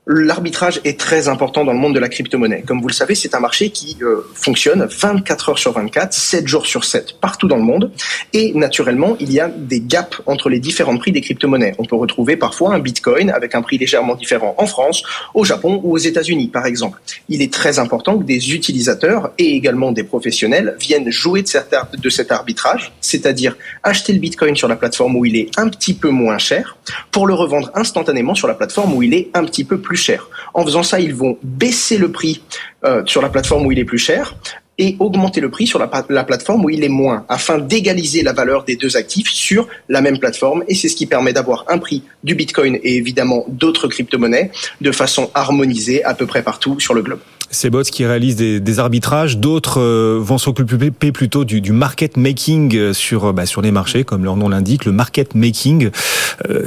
l'arbitrage 0.10 0.82
est 0.86 1.00
très 1.00 1.28
important 1.28 1.64
dans 1.64 1.72
le 1.72 1.78
monde 1.78 1.94
de 1.94 2.00
la 2.00 2.10
crypto-monnaie. 2.10 2.64
Comme 2.66 2.82
vous 2.82 2.88
le 2.88 2.94
savez, 2.94 3.14
c'est 3.14 3.36
un 3.36 3.40
marché 3.40 3.70
qui 3.70 3.96
euh, 4.02 4.22
fonctionne 4.34 4.88
24 4.90 5.50
heures 5.50 5.60
sur 5.60 5.72
24, 5.72 6.12
7 6.12 6.48
jours 6.48 6.66
sur 6.66 6.84
7, 6.84 7.20
partout 7.22 7.48
dans 7.48 7.58
le 7.58 7.62
monde. 7.62 7.92
Et 8.34 8.52
naturellement, 8.56 9.16
il 9.20 9.32
y 9.32 9.40
a 9.40 9.50
des 9.50 9.80
gaps 9.80 10.24
entre 10.26 10.50
les 10.50 10.60
différents 10.60 10.98
prix 10.98 11.12
des 11.12 11.22
crypto-monnaies. 11.22 11.76
On 11.78 11.86
peut 11.86 11.96
retrouver 11.96 12.38
parfois 12.38 12.74
un 12.74 12.80
bitcoin 12.80 13.30
avec 13.30 13.54
un 13.54 13.62
prix 13.62 13.78
légèrement 13.78 14.16
différent 14.16 14.56
en 14.58 14.66
France, 14.66 15.04
au 15.36 15.44
Japon 15.44 15.80
ou 15.84 15.94
aux 15.94 16.00
États-Unis, 16.00 16.48
par 16.48 16.66
exemple. 16.66 17.00
Il 17.30 17.44
est 17.44 17.54
très 17.54 17.78
important 17.78 18.18
que 18.18 18.24
des 18.24 18.56
utilisateurs 18.56 19.32
et 19.38 19.56
également 19.56 19.92
des 19.92 20.04
professionnels 20.04 20.76
viennent 20.80 21.12
jouer 21.12 21.44
de, 21.44 21.98
de 21.98 22.10
cet 22.10 22.32
arbitrage, 22.32 22.92
c'est-à-dire 23.00 23.56
acheter 23.84 24.14
le 24.14 24.20
bitcoin 24.20 24.56
sur 24.56 24.68
la 24.68 24.76
plateforme 24.76 25.18
où 25.18 25.26
il 25.26 25.36
est 25.36 25.52
un 25.60 25.70
petit 25.70 25.94
peu 25.94 26.10
moins 26.10 26.40
cher 26.40 26.78
pour 27.12 27.28
le 27.28 27.36
revendre 27.36 27.70
instantanément 27.76 28.34
sur 28.34 28.48
la 28.48 28.56
plateforme 28.56 28.96
où 28.96 29.04
il 29.04 29.14
est 29.14 29.30
un 29.36 29.46
petit 29.46 29.64
peu 29.64 29.80
plus 29.80 29.99
cher. 30.00 30.30
En 30.54 30.66
faisant 30.66 30.84
ça, 30.84 31.00
ils 31.00 31.14
vont 31.14 31.38
baisser 31.44 31.98
le 31.98 32.12
prix 32.12 32.42
euh, 32.84 33.04
sur 33.06 33.22
la 33.22 33.30
plateforme 33.30 33.66
où 33.66 33.72
il 33.72 33.80
est 33.80 33.86
plus 33.86 34.00
cher 34.00 34.36
et 34.80 34.96
augmenter 35.00 35.42
le 35.42 35.52
prix 35.52 35.68
sur 35.68 35.78
la, 35.78 35.92
la 36.10 36.24
plateforme 36.24 36.64
où 36.64 36.70
il 36.70 36.84
est 36.84 36.90
moins, 36.90 37.26
afin 37.28 37.60
d'égaliser 37.60 38.24
la 38.24 38.34
valeur 38.34 38.64
des 38.64 38.78
deux 38.78 38.96
actifs 38.96 39.30
sur 39.30 39.68
la 39.90 40.02
même 40.02 40.18
plateforme. 40.18 40.64
Et 40.70 40.74
c'est 40.74 40.88
ce 40.88 40.96
qui 40.96 41.06
permet 41.06 41.34
d'avoir 41.34 41.66
un 41.68 41.78
prix 41.78 42.04
du 42.24 42.34
Bitcoin 42.34 42.80
et 42.82 42.96
évidemment 42.96 43.46
d'autres 43.50 43.88
crypto-monnaies 43.90 44.52
de 44.80 44.92
façon 44.92 45.30
harmonisée 45.36 46.04
à 46.06 46.14
peu 46.14 46.26
près 46.26 46.42
partout 46.42 46.80
sur 46.80 46.96
le 46.96 47.04
globe 47.04 47.20
ces 47.52 47.72
bots 47.72 47.82
qui 47.82 48.06
réalisent 48.06 48.36
des, 48.36 48.80
arbitrages, 48.80 49.40
d'autres 49.40 49.82
euh, 49.82 50.20
vont 50.22 50.38
s'occuper 50.38 50.92
plutôt 50.92 51.46
du, 51.46 51.72
market 51.72 52.16
making 52.16 52.76
euh, 52.76 52.94
sur 52.94 53.34
bah, 53.34 53.48
sur 53.48 53.64
les 53.64 53.72
marchés, 53.72 54.04
comme 54.04 54.24
leur 54.24 54.36
nom 54.36 54.50
l'indique. 54.50 54.86
Le 54.86 54.92
market 54.92 55.34
making, 55.34 55.90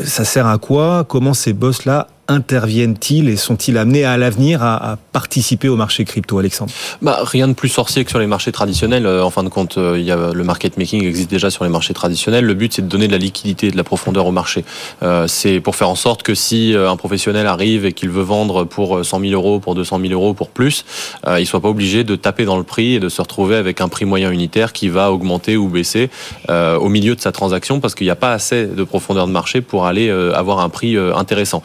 ça 0.05 0.25
sert 0.25 0.49
à 0.49 0.59
quoi? 0.59 1.07
Comment 1.09 1.35
ces 1.35 1.53
boss 1.53 1.85
là 1.85 2.09
interviennent-ils 2.29 3.29
et 3.29 3.37
sont-ils 3.37 3.77
amenés 3.77 4.05
à, 4.05 4.17
l'avenir 4.17 4.63
à, 4.63 4.97
participer 5.13 5.69
au 5.69 5.77
marché 5.77 6.05
crypto, 6.05 6.39
Alexandre? 6.39 6.73
Bah, 7.01 7.19
Rien 7.23 7.49
de 7.49 7.53
plus 7.53 7.69
sorcier 7.69 8.05
que 8.05 8.11
sur 8.11 8.19
les 8.19 8.27
marchés 8.27 8.53
traditionnels. 8.53 9.07
Euh, 9.07 9.25
en 9.25 9.31
fin 9.31 9.43
de 9.43 9.49
compte, 9.49 9.79
euh, 9.79 9.99
il 9.99 10.05
y 10.05 10.13
a, 10.13 10.33
le 10.33 10.45
market 10.45 10.77
making 10.79 11.05
existe 11.05 11.31
déjà 11.31 11.51
sur 11.51 11.65
les 11.65 11.71
marchés 11.71 11.95
traditionnels. 11.95 12.45
Le 12.45 12.55
but, 12.55 12.73
c'est 12.73 12.83
de 12.83 12.89
donner 12.89 13.09
de 13.09 13.13
la 13.13 13.19
liquidité 13.19 13.69
et 13.69 13.71
de 13.71 13.77
la 13.77 13.85
profondeur 13.85 14.27
au 14.27 14.31
marché. 14.31 14.65
Euh, 15.03 15.27
c'est 15.27 15.61
pour 15.61 15.77
faire 15.77 15.89
en 15.89 15.95
sorte 15.95 16.23
que 16.23 16.35
si 16.35 16.75
un 16.77 16.97
professionnel 16.97 17.47
arrive 17.47 17.85
et 17.85 17.93
qu'il 17.93 18.11
veut 18.11 18.23
vendre 18.23 18.65
pour 18.65 19.05
100 19.05 19.21
000 19.21 19.33
euros, 19.33 19.61
pour 19.61 19.75
200 19.75 20.01
000 20.01 20.13
euros, 20.13 20.35
pour 20.35 20.51
plus, 20.51 20.85
euh, 21.27 21.41
il 21.41 21.47
soit 21.47 21.61
pas 21.61 21.69
obligé 21.69 22.05
de 22.05 22.17
taper 22.17 22.45
dans 22.45 22.57
le 22.57 22.63
prix 22.63 22.95
et 22.95 23.01
de 23.01 23.09
se 23.09 23.21
retrouver 23.21 23.57
avec 23.57 23.81
un 23.81 23.89
prix 23.89 24.05
moyen 24.05 24.31
unitaire 24.31 24.73
qui 24.73 24.89
va 24.89 25.11
augmenter 25.11 25.57
ou 25.57 25.69
baisser 25.69 26.11
au 26.49 26.89
milieu 26.89 27.15
de 27.15 27.21
sa 27.21 27.33
transaction 27.33 27.81
parce 27.81 27.95
qu'il 27.95 28.07
n'y 28.07 28.11
a 28.11 28.17
pas 28.17 28.33
assez 28.33 28.67
de 28.67 28.85
profondeur 28.85 29.27
de 29.27 29.33
marché 29.33 29.61
pour 29.61 29.87
aller 29.87 30.11
avoir 30.11 30.61
un 30.61 30.69
prix 30.69 30.97
intéressant. 30.97 31.63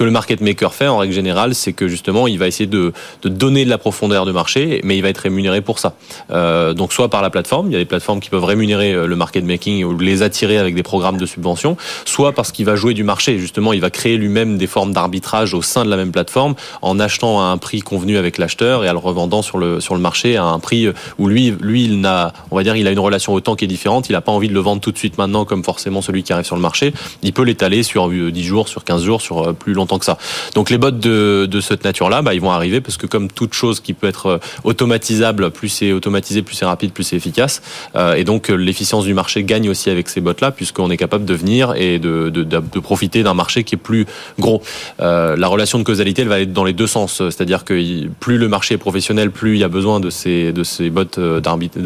Que 0.00 0.04
le 0.04 0.10
market 0.10 0.40
maker 0.40 0.72
fait 0.72 0.88
en 0.88 0.96
règle 0.96 1.12
générale, 1.12 1.54
c'est 1.54 1.74
que 1.74 1.86
justement, 1.86 2.26
il 2.26 2.38
va 2.38 2.46
essayer 2.46 2.66
de, 2.66 2.94
de, 3.20 3.28
donner 3.28 3.66
de 3.66 3.70
la 3.70 3.76
profondeur 3.76 4.24
de 4.24 4.32
marché, 4.32 4.80
mais 4.82 4.96
il 4.96 5.02
va 5.02 5.10
être 5.10 5.18
rémunéré 5.18 5.60
pour 5.60 5.78
ça. 5.78 5.92
Euh, 6.30 6.72
donc 6.72 6.94
soit 6.94 7.10
par 7.10 7.20
la 7.20 7.28
plateforme, 7.28 7.66
il 7.66 7.74
y 7.74 7.76
a 7.76 7.78
des 7.78 7.84
plateformes 7.84 8.20
qui 8.20 8.30
peuvent 8.30 8.46
rémunérer 8.46 8.94
euh, 8.94 9.06
le 9.06 9.14
market 9.14 9.44
making 9.44 9.84
ou 9.84 9.98
les 9.98 10.22
attirer 10.22 10.56
avec 10.56 10.74
des 10.74 10.82
programmes 10.82 11.18
de 11.18 11.26
subvention, 11.26 11.76
soit 12.06 12.32
parce 12.32 12.50
qu'il 12.50 12.64
va 12.64 12.76
jouer 12.76 12.94
du 12.94 13.04
marché. 13.04 13.38
Justement, 13.38 13.74
il 13.74 13.82
va 13.82 13.90
créer 13.90 14.16
lui-même 14.16 14.56
des 14.56 14.66
formes 14.66 14.94
d'arbitrage 14.94 15.52
au 15.52 15.60
sein 15.60 15.84
de 15.84 15.90
la 15.90 15.98
même 15.98 16.12
plateforme 16.12 16.54
en 16.80 16.98
achetant 16.98 17.38
à 17.38 17.50
un 17.50 17.58
prix 17.58 17.80
convenu 17.80 18.16
avec 18.16 18.38
l'acheteur 18.38 18.86
et 18.86 18.88
en 18.88 18.94
le 18.94 18.98
revendant 18.98 19.42
sur 19.42 19.58
le 19.58 19.80
sur 19.80 19.94
le 19.94 20.00
marché 20.00 20.38
à 20.38 20.44
un 20.44 20.60
prix 20.60 20.88
où 21.18 21.28
lui 21.28 21.54
lui 21.60 21.84
il 21.84 22.00
n'a 22.00 22.32
on 22.50 22.56
va 22.56 22.62
dire 22.62 22.74
il 22.74 22.86
a 22.86 22.90
une 22.90 22.98
relation 22.98 23.34
au 23.34 23.40
temps 23.40 23.54
qui 23.54 23.66
est 23.66 23.68
différente. 23.68 24.08
Il 24.08 24.12
n'a 24.12 24.22
pas 24.22 24.32
envie 24.32 24.48
de 24.48 24.54
le 24.54 24.60
vendre 24.60 24.80
tout 24.80 24.92
de 24.92 24.98
suite 24.98 25.18
maintenant 25.18 25.44
comme 25.44 25.62
forcément 25.62 26.00
celui 26.00 26.22
qui 26.22 26.32
arrive 26.32 26.46
sur 26.46 26.56
le 26.56 26.62
marché. 26.62 26.94
Il 27.22 27.34
peut 27.34 27.42
l'étaler 27.42 27.82
sur 27.82 28.08
10 28.08 28.16
euh, 28.16 28.42
jours, 28.42 28.68
sur 28.68 28.82
15 28.82 29.04
jours, 29.04 29.20
sur 29.20 29.54
plus 29.54 29.74
longtemps 29.74 29.89
que 29.98 30.04
ça. 30.04 30.18
Donc 30.54 30.70
les 30.70 30.78
bots 30.78 30.90
de, 30.90 31.60
cette 31.60 31.84
nature-là, 31.84 32.22
bah, 32.22 32.34
ils 32.34 32.40
vont 32.40 32.50
arriver 32.50 32.80
parce 32.80 32.96
que 32.96 33.06
comme 33.06 33.30
toute 33.30 33.54
chose 33.54 33.80
qui 33.80 33.92
peut 33.92 34.06
être 34.06 34.26
euh, 34.26 34.38
automatisable, 34.64 35.50
plus 35.50 35.68
c'est 35.68 35.92
automatisé, 35.92 36.42
plus 36.42 36.54
c'est 36.54 36.64
rapide, 36.64 36.92
plus 36.92 37.04
c'est 37.04 37.16
efficace. 37.16 37.62
Euh, 37.96 38.14
et 38.14 38.24
donc 38.24 38.48
l'efficience 38.48 39.04
du 39.04 39.14
marché 39.14 39.44
gagne 39.44 39.68
aussi 39.68 39.90
avec 39.90 40.08
ces 40.08 40.20
bots-là 40.20 40.50
puisqu'on 40.50 40.90
est 40.90 40.96
capable 40.96 41.24
de 41.24 41.34
venir 41.34 41.74
et 41.76 41.98
de, 41.98 42.30
profiter 42.80 43.22
d'un 43.22 43.34
marché 43.34 43.64
qui 43.64 43.74
est 43.74 43.78
plus 43.78 44.06
gros. 44.38 44.62
Euh, 45.00 45.36
la 45.36 45.48
relation 45.48 45.78
de 45.78 45.84
causalité, 45.84 46.22
elle 46.22 46.28
va 46.28 46.40
être 46.40 46.52
dans 46.52 46.64
les 46.64 46.72
deux 46.72 46.86
sens, 46.86 47.16
c'est-à-dire 47.16 47.64
que 47.64 48.06
plus 48.20 48.38
le 48.38 48.48
marché 48.48 48.74
est 48.74 48.78
professionnel, 48.78 49.30
plus 49.30 49.54
il 49.54 49.60
y 49.60 49.64
a 49.64 49.68
besoin 49.68 50.00
de 50.00 50.10
ces 50.10 50.52
de 50.52 50.64
ces 50.64 50.90
bots 50.90 51.04
d'arbitre 51.40 51.78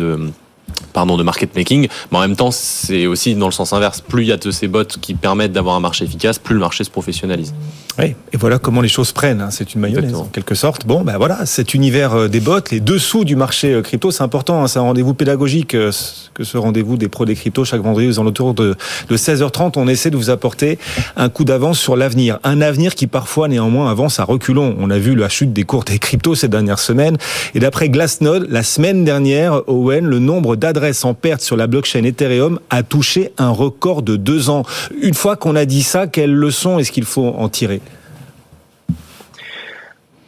pardon, 0.95 1.19
de 1.19 1.23
market 1.23 1.55
making. 1.55 1.89
Mais 2.11 2.19
en 2.19 2.21
même 2.23 2.37
temps, 2.37 2.51
c'est 2.51 3.07
aussi 3.07 3.35
dans 3.35 3.49
le 3.49 3.53
sens 3.53 3.75
inverse. 3.75 4.01
Plus 4.01 4.23
il 4.23 4.29
y 4.29 4.33
a 4.33 4.39
de 4.39 4.51
ces 4.51 4.69
bots 4.69 4.85
qui 4.85 5.13
permettent 5.13 5.53
d'avoir 5.53 5.77
un 5.77 5.81
marché 5.81 6.07
efficace, 6.07 6.39
plus 6.39 6.55
le 6.55 6.61
marché 6.61 6.85
se 6.85 6.91
professionnalise. 6.91 7.53
Oui, 7.99 8.15
et 8.33 8.37
voilà 8.37 8.59
comment 8.59 8.81
les 8.81 8.89
choses 8.89 9.13
prennent. 9.13 9.41
Hein. 9.41 9.51
C'est 9.51 9.75
une 9.75 9.81
mayonnaise 9.81 10.15
en 10.15 10.25
quelque 10.25 10.57
sorte. 10.57 10.85
Bon, 10.85 11.03
ben 11.03 11.17
voilà, 11.17 11.47
cet 11.47 11.75
univers 11.75 12.15
euh, 12.15 12.29
des 12.29 12.41
bots, 12.41 12.59
les 12.73 12.81
dessous 12.81 13.25
du 13.25 13.37
marché 13.37 13.73
euh, 13.73 13.83
crypto, 13.83 14.11
c'est 14.11 14.23
important. 14.23 14.63
Hein. 14.63 14.67
C'est 14.67 14.81
un 14.81 14.83
rendez-vous 14.83 15.15
pédagogique 15.15 15.75
euh, 15.75 15.93
que 16.33 16.43
ce 16.43 16.59
rendez-vous 16.59 16.97
des 16.97 17.09
pros 17.09 17.25
des 17.25 17.37
cryptos 17.37 17.65
chaque 17.65 17.83
vendredi 17.83 18.09
aux 18.09 18.19
alentours 18.19 18.55
de, 18.55 18.75
de 19.09 19.17
16h30. 19.17 19.75
On 19.77 19.87
essaie 19.87 20.11
de 20.11 20.17
vous 20.17 20.31
apporter 20.31 20.79
un 21.17 21.29
coup 21.29 21.45
d'avance 21.45 21.79
sur 21.79 21.97
l'avenir. 21.97 22.41
Un 22.43 22.61
avenir 22.61 22.97
qui 22.97 23.07
parfois 23.07 23.47
néanmoins 23.47 23.89
avance 23.89 24.19
à 24.19 24.25
reculons. 24.25 24.75
On 24.81 24.91
a 24.91 24.99
vu 24.99 25.15
la 25.15 25.29
chute 25.29 25.53
des 25.53 25.63
cours 25.63 25.85
des 25.85 26.01
cryptos 26.01 26.35
ces 26.35 26.49
dernières 26.49 26.81
semaines. 26.81 27.17
Et 27.55 27.61
d'après 27.61 27.89
Glassnode, 27.91 28.49
la 28.51 28.65
semaine 28.65 29.05
dernière, 29.05 29.63
Owen, 29.69 30.05
le 30.05 30.19
nombre 30.19 30.57
d'adresses 30.57 30.84
en 31.05 31.15
perte 31.15 31.41
sur 31.41 31.57
la 31.57 31.67
blockchain 31.67 32.05
Ethereum 32.05 32.61
a 32.71 32.83
touché 32.83 33.33
un 33.39 33.51
record 33.51 34.03
de 34.03 34.17
deux 34.17 34.51
ans. 34.51 34.65
Une 35.01 35.15
fois 35.15 35.37
qu'on 35.37 35.57
a 35.57 35.65
dit 35.65 35.83
ça, 35.83 36.07
quelles 36.07 36.35
leçons 36.35 36.79
est-ce 36.79 36.93
qu'il 36.93 37.05
faut 37.05 37.27
en 37.27 37.49
tirer? 37.49 37.81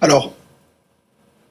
Alors, 0.01 0.33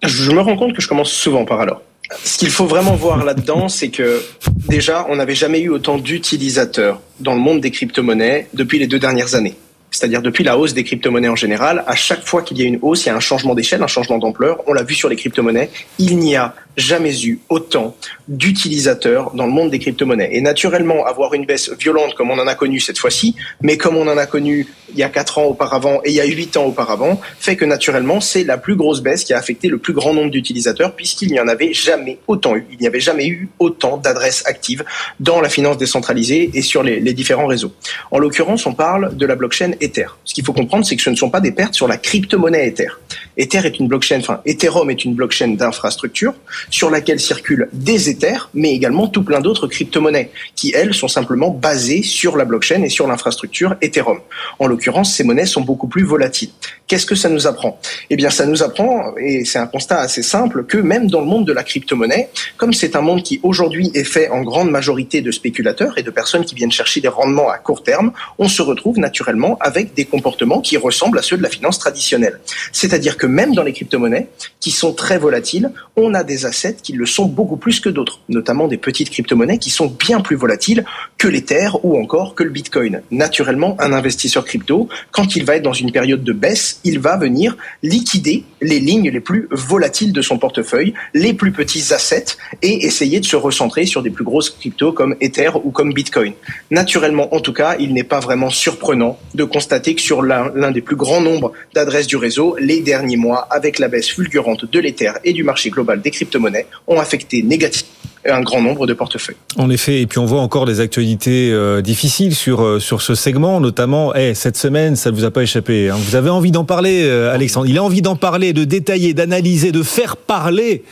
je 0.04 0.32
me 0.32 0.42
rends 0.42 0.56
compte 0.56 0.74
que 0.76 0.82
je 0.82 0.88
commence 0.88 1.12
souvent 1.12 1.46
par 1.46 1.62
alors. 1.62 1.82
Ce 2.24 2.38
qu'il 2.38 2.50
faut 2.50 2.66
vraiment 2.66 2.96
voir 2.96 3.24
là-dedans, 3.24 3.70
c'est 3.70 3.90
que 3.90 4.24
déjà, 4.68 5.06
on 5.10 5.16
n'avait 5.16 5.36
jamais 5.36 5.60
eu 5.60 5.70
autant 5.70 5.98
d'utilisateurs 5.98 7.02
dans 7.20 7.34
le 7.34 7.40
monde 7.40 7.62
des 7.62 7.72
crypto-monnaies 7.72 8.48
depuis 8.54 8.80
les 8.80 8.88
deux 8.88 9.00
dernières 9.00 9.36
années 9.36 9.56
c'est-à-dire 9.96 10.22
depuis 10.22 10.44
la 10.44 10.58
hausse 10.58 10.74
des 10.74 10.84
crypto-monnaies 10.84 11.30
en 11.30 11.38
général, 11.38 11.84
à 11.88 11.96
chaque 11.96 12.26
fois 12.26 12.42
qu'il 12.42 12.58
y 12.58 12.64
a 12.64 12.66
une 12.66 12.80
hausse, 12.82 13.06
il 13.06 13.08
y 13.08 13.12
a 13.12 13.16
un 13.16 13.22
changement 13.22 13.56
d'échelle, 13.56 13.82
un 13.82 13.88
changement 13.88 14.18
d'ampleur. 14.18 14.62
On 14.68 14.74
l'a 14.74 14.84
vu 14.84 14.94
sur 14.94 15.08
les 15.08 15.16
crypto-monnaies, 15.16 15.70
il 16.00 16.18
n'y 16.18 16.36
a 16.36 16.54
jamais 16.78 17.24
eu 17.24 17.40
autant 17.50 17.96
d'utilisateurs 18.28 19.32
dans 19.34 19.46
le 19.46 19.52
monde 19.52 19.70
des 19.72 19.80
crypto-monnaies. 19.80 20.30
Et 20.32 20.42
naturellement, 20.42 21.06
avoir 21.06 21.34
une 21.34 21.46
baisse 21.46 21.72
violente 21.80 22.16
comme 22.16 22.32
on 22.32 22.40
en 22.40 22.48
a 22.48 22.56
connu 22.56 22.80
cette 22.80 22.98
fois-ci, 22.98 23.36
mais 23.62 23.78
comme 23.78 23.96
on 23.96 24.08
en 24.08 24.18
a 24.18 24.26
connu 24.26 24.68
il 24.92 24.98
y 24.98 25.04
a 25.04 25.10
quatre 25.10 25.38
ans 25.38 25.46
auparavant 25.46 26.02
et 26.04 26.10
il 26.10 26.16
y 26.16 26.22
a 26.22 26.26
huit 26.26 26.58
ans 26.58 26.66
auparavant, 26.66 27.20
fait 27.40 27.56
que 27.56 27.66
naturellement, 27.66 28.22
c'est 28.22 28.44
la 28.44 28.58
plus 28.58 28.76
grosse 28.76 29.02
baisse 29.02 29.24
qui 29.24 29.34
a 29.34 29.38
affecté 29.38 29.68
le 29.68 29.78
plus 29.78 29.94
grand 29.94 30.14
nombre 30.14 30.32
d'utilisateurs 30.32 30.96
puisqu'il 30.96 31.32
n'y 31.32 31.40
en 31.40 31.48
avait 31.48 31.74
jamais 31.74 32.20
autant 32.28 32.56
eu. 32.56 32.66
Il 32.72 32.78
n'y 32.80 32.88
avait 32.88 33.00
jamais 33.00 33.28
eu 33.28 33.50
autant 33.60 33.98
d'adresses 33.98 34.44
actives 34.46 34.84
dans 35.20 35.42
la 35.42 35.50
finance 35.50 35.78
décentralisée 35.78 36.52
et 36.54 36.62
sur 36.62 36.84
les, 36.84 37.00
les 37.00 37.14
différents 37.14 37.48
réseaux. 37.48 37.74
En 38.12 38.20
l'occurrence, 38.20 38.66
on 38.66 38.74
parle 38.74 39.16
de 39.16 39.26
la 39.26 39.36
blockchain 39.36 39.72
Ether. 39.82 40.08
Ce 40.24 40.34
qu'il 40.34 40.46
faut 40.46 40.54
comprendre, 40.54 40.86
c'est 40.86 40.96
que 40.96 41.02
ce 41.02 41.10
ne 41.10 41.16
sont 41.16 41.30
pas 41.30 41.42
des 41.42 41.52
pertes 41.52 41.74
sur 41.74 41.88
la 41.88 41.98
crypto-monnaie 41.98 42.68
Ether. 42.68 42.90
Ether 43.38 43.62
est 43.66 43.80
une 43.80 43.88
blockchain, 43.88 44.20
enfin, 44.20 44.42
Ethereum 44.46 44.90
est 44.90 45.04
une 45.04 45.14
blockchain 45.14 45.50
d'infrastructure 45.50 46.34
sur 46.70 46.90
laquelle 46.90 47.20
circulent 47.20 47.70
des 47.74 48.10
Ethers, 48.10 48.50
mais 48.54 48.74
également 48.74 49.08
tout 49.08 49.24
plein 49.24 49.42
d'autres 49.42 49.68
crypto-monnaies 49.68 50.32
qui, 50.56 50.74
elles, 50.76 50.94
sont 50.94 51.08
simplement 51.08 51.50
basées 51.50 52.04
sur 52.04 52.38
la 52.38 52.46
blockchain 52.46 52.84
et 52.84 52.90
sur 52.90 53.08
l'infrastructure 53.08 53.76
Ethereum. 53.82 54.20
En 54.60 54.68
l'occurrence, 54.68 55.14
ces 55.14 55.24
monnaies 55.24 55.46
sont 55.46 55.62
beaucoup 55.62 55.88
plus 55.88 56.04
volatiles. 56.04 56.50
Qu'est-ce 56.88 57.08
que 57.08 57.16
ça 57.16 57.30
nous 57.30 57.48
apprend? 57.48 57.80
Eh 58.12 58.16
bien, 58.16 58.30
ça 58.30 58.46
nous 58.46 58.62
apprend, 58.62 59.16
et 59.18 59.44
c'est 59.44 59.58
un 59.58 59.66
constat 59.66 60.00
assez 60.00 60.22
simple, 60.22 60.66
que 60.66 60.78
même 60.78 61.10
dans 61.10 61.20
le 61.20 61.26
monde 61.26 61.48
de 61.48 61.52
la 61.52 61.64
crypto-monnaie, 61.64 62.30
comme 62.58 62.74
c'est 62.74 62.96
un 62.96 63.02
monde 63.02 63.24
qui 63.24 63.40
aujourd'hui 63.42 63.90
est 63.96 64.04
fait 64.04 64.30
en 64.30 64.44
grande 64.44 64.70
majorité 64.70 65.22
de 65.22 65.32
spéculateurs 65.32 65.98
et 65.98 66.04
de 66.04 66.12
personnes 66.12 66.46
qui 66.46 66.54
viennent 66.54 66.72
chercher 66.72 67.02
des 67.02 67.08
rendements 67.08 67.50
à 67.50 67.58
court 67.58 67.82
terme, 67.82 68.12
on 68.38 68.48
se 68.48 68.62
retrouve 68.62 69.00
naturellement 69.00 69.58
avec 69.62 69.96
des 69.96 70.06
comportements 70.06 70.62
qui 70.62 70.78
ressemblent 70.78 71.18
à 71.18 71.24
ceux 71.24 71.38
de 71.38 71.44
la 71.44 71.50
finance 71.50 71.80
traditionnelle. 71.80 72.40
C'est-à-dire 72.72 73.18
que 73.18 73.26
même 73.26 73.56
dans 73.56 73.64
les 73.64 73.74
crypto-monnaies, 73.74 74.28
qui 74.60 74.70
sont 74.70 74.94
très 74.94 75.18
volatiles, 75.18 75.72
on 75.96 76.14
a 76.14 76.24
des 76.24 76.46
assets 76.46 76.78
qui 76.84 76.94
le 76.94 77.08
sont 77.08 77.26
beaucoup 77.26 77.58
plus 77.58 77.80
que 77.80 77.90
d'autres, 77.90 78.20
notamment 78.30 78.68
des 78.68 78.78
petites 78.78 79.10
crypto-monnaies 79.10 79.58
qui 79.58 79.72
sont 79.72 79.88
bien 79.88 80.22
plus 80.22 80.36
volatiles 80.36 80.86
que 81.18 81.28
l'Ether 81.28 81.70
ou 81.82 82.00
encore 82.00 82.36
que 82.36 82.44
le 82.44 82.52
Bitcoin. 82.52 83.02
Naturellement, 83.10 83.76
un 83.80 83.92
investisseur 83.92 84.46
crypto, 84.46 84.88
quand 85.12 85.36
il 85.36 85.46
va 85.46 85.56
être 85.56 85.64
dans 85.64 85.74
une 85.74 85.92
période 85.92 86.24
de 86.24 86.34
baisse, 86.34 86.75
il 86.84 87.00
va 87.00 87.18
venir 87.18 87.58
liquider 87.84 88.44
les 88.62 88.80
lignes 88.80 89.10
les 89.10 89.20
plus 89.20 89.48
volatiles 89.52 90.14
de 90.14 90.22
son 90.22 90.38
portefeuille, 90.38 90.94
les 91.14 91.34
plus 91.34 91.52
petits 91.52 91.94
assets, 91.94 92.38
et 92.62 92.86
essayer 92.86 93.20
de 93.20 93.26
se 93.26 93.36
recentrer 93.36 93.86
sur 93.86 94.02
des 94.02 94.10
plus 94.10 94.24
grosses 94.24 94.50
cryptos 94.50 94.92
comme 94.92 95.16
Ether 95.22 95.52
ou 95.64 95.72
comme 95.72 95.94
Bitcoin. 95.94 96.34
Naturellement, 96.72 97.34
en 97.34 97.40
tout 97.40 97.54
cas, 97.54 97.76
il 97.80 97.94
n'est 97.94 98.04
pas 98.04 98.20
vraiment 98.20 98.50
surprenant 98.50 99.18
de 99.34 99.44
constater 99.44 99.96
que 99.96 100.02
sur 100.02 100.22
l'un 100.22 100.72
des 100.72 100.82
plus 100.82 100.96
grands 100.96 101.22
nombres 101.22 101.54
d'adresses 101.74 102.08
du 102.08 102.16
réseau, 102.16 102.56
les 102.60 102.82
derniers 102.82 103.18
mois, 103.18 103.48
avec 103.52 103.80
la 103.80 103.88
baisse 103.88 104.10
fulgurante 104.10 104.66
de 104.70 104.80
l'Ether 104.80 105.12
et 105.24 105.34
du 105.34 105.44
marché 105.44 105.70
global 105.70 106.02
des 106.02 106.12
crypto-monnaies, 106.12 106.68
ont 106.88 107.00
affecté 107.00 107.44
négativement 107.44 108.05
un 108.32 108.42
grand 108.42 108.62
nombre 108.62 108.88
de 108.88 108.94
portefeuilles. 108.94 109.36
En 109.58 109.70
effet, 109.70 110.02
et 110.02 110.08
puis 110.08 110.20
on 110.20 110.26
voit 110.26 110.42
encore 110.42 110.66
des 110.66 110.80
actualités 110.80 111.52
euh, 111.52 111.82
difficiles 111.82 112.36
sur 112.36 112.64
euh, 112.64 112.80
sur 112.80 113.02
ce 113.02 113.16
segment, 113.16 113.60
notamment 113.60 114.16
hey, 114.16 114.36
cette 114.36 114.58
semaine, 114.58 114.96
ça 114.96 115.12
ne 115.12 115.16
vous 115.16 115.26
a 115.26 115.32
pas 115.32 115.44
échappé. 115.44 115.90
Hein. 115.90 115.98
Vous 115.98 116.16
avez 116.16 116.30
envie 116.30 116.52
d'en 116.52 116.66
parler, 116.66 117.04
euh, 117.04 117.34
Alexandre. 117.34 117.68
Il 117.68 117.78
a 117.78 117.84
envie 117.84 118.02
d'en 118.02 118.16
parler, 118.16 118.54
de 118.54 118.64
détailler, 118.64 119.14
d'analyser, 119.14 119.72
de 119.72 119.84
faire 119.84 120.18
parler 120.18 120.84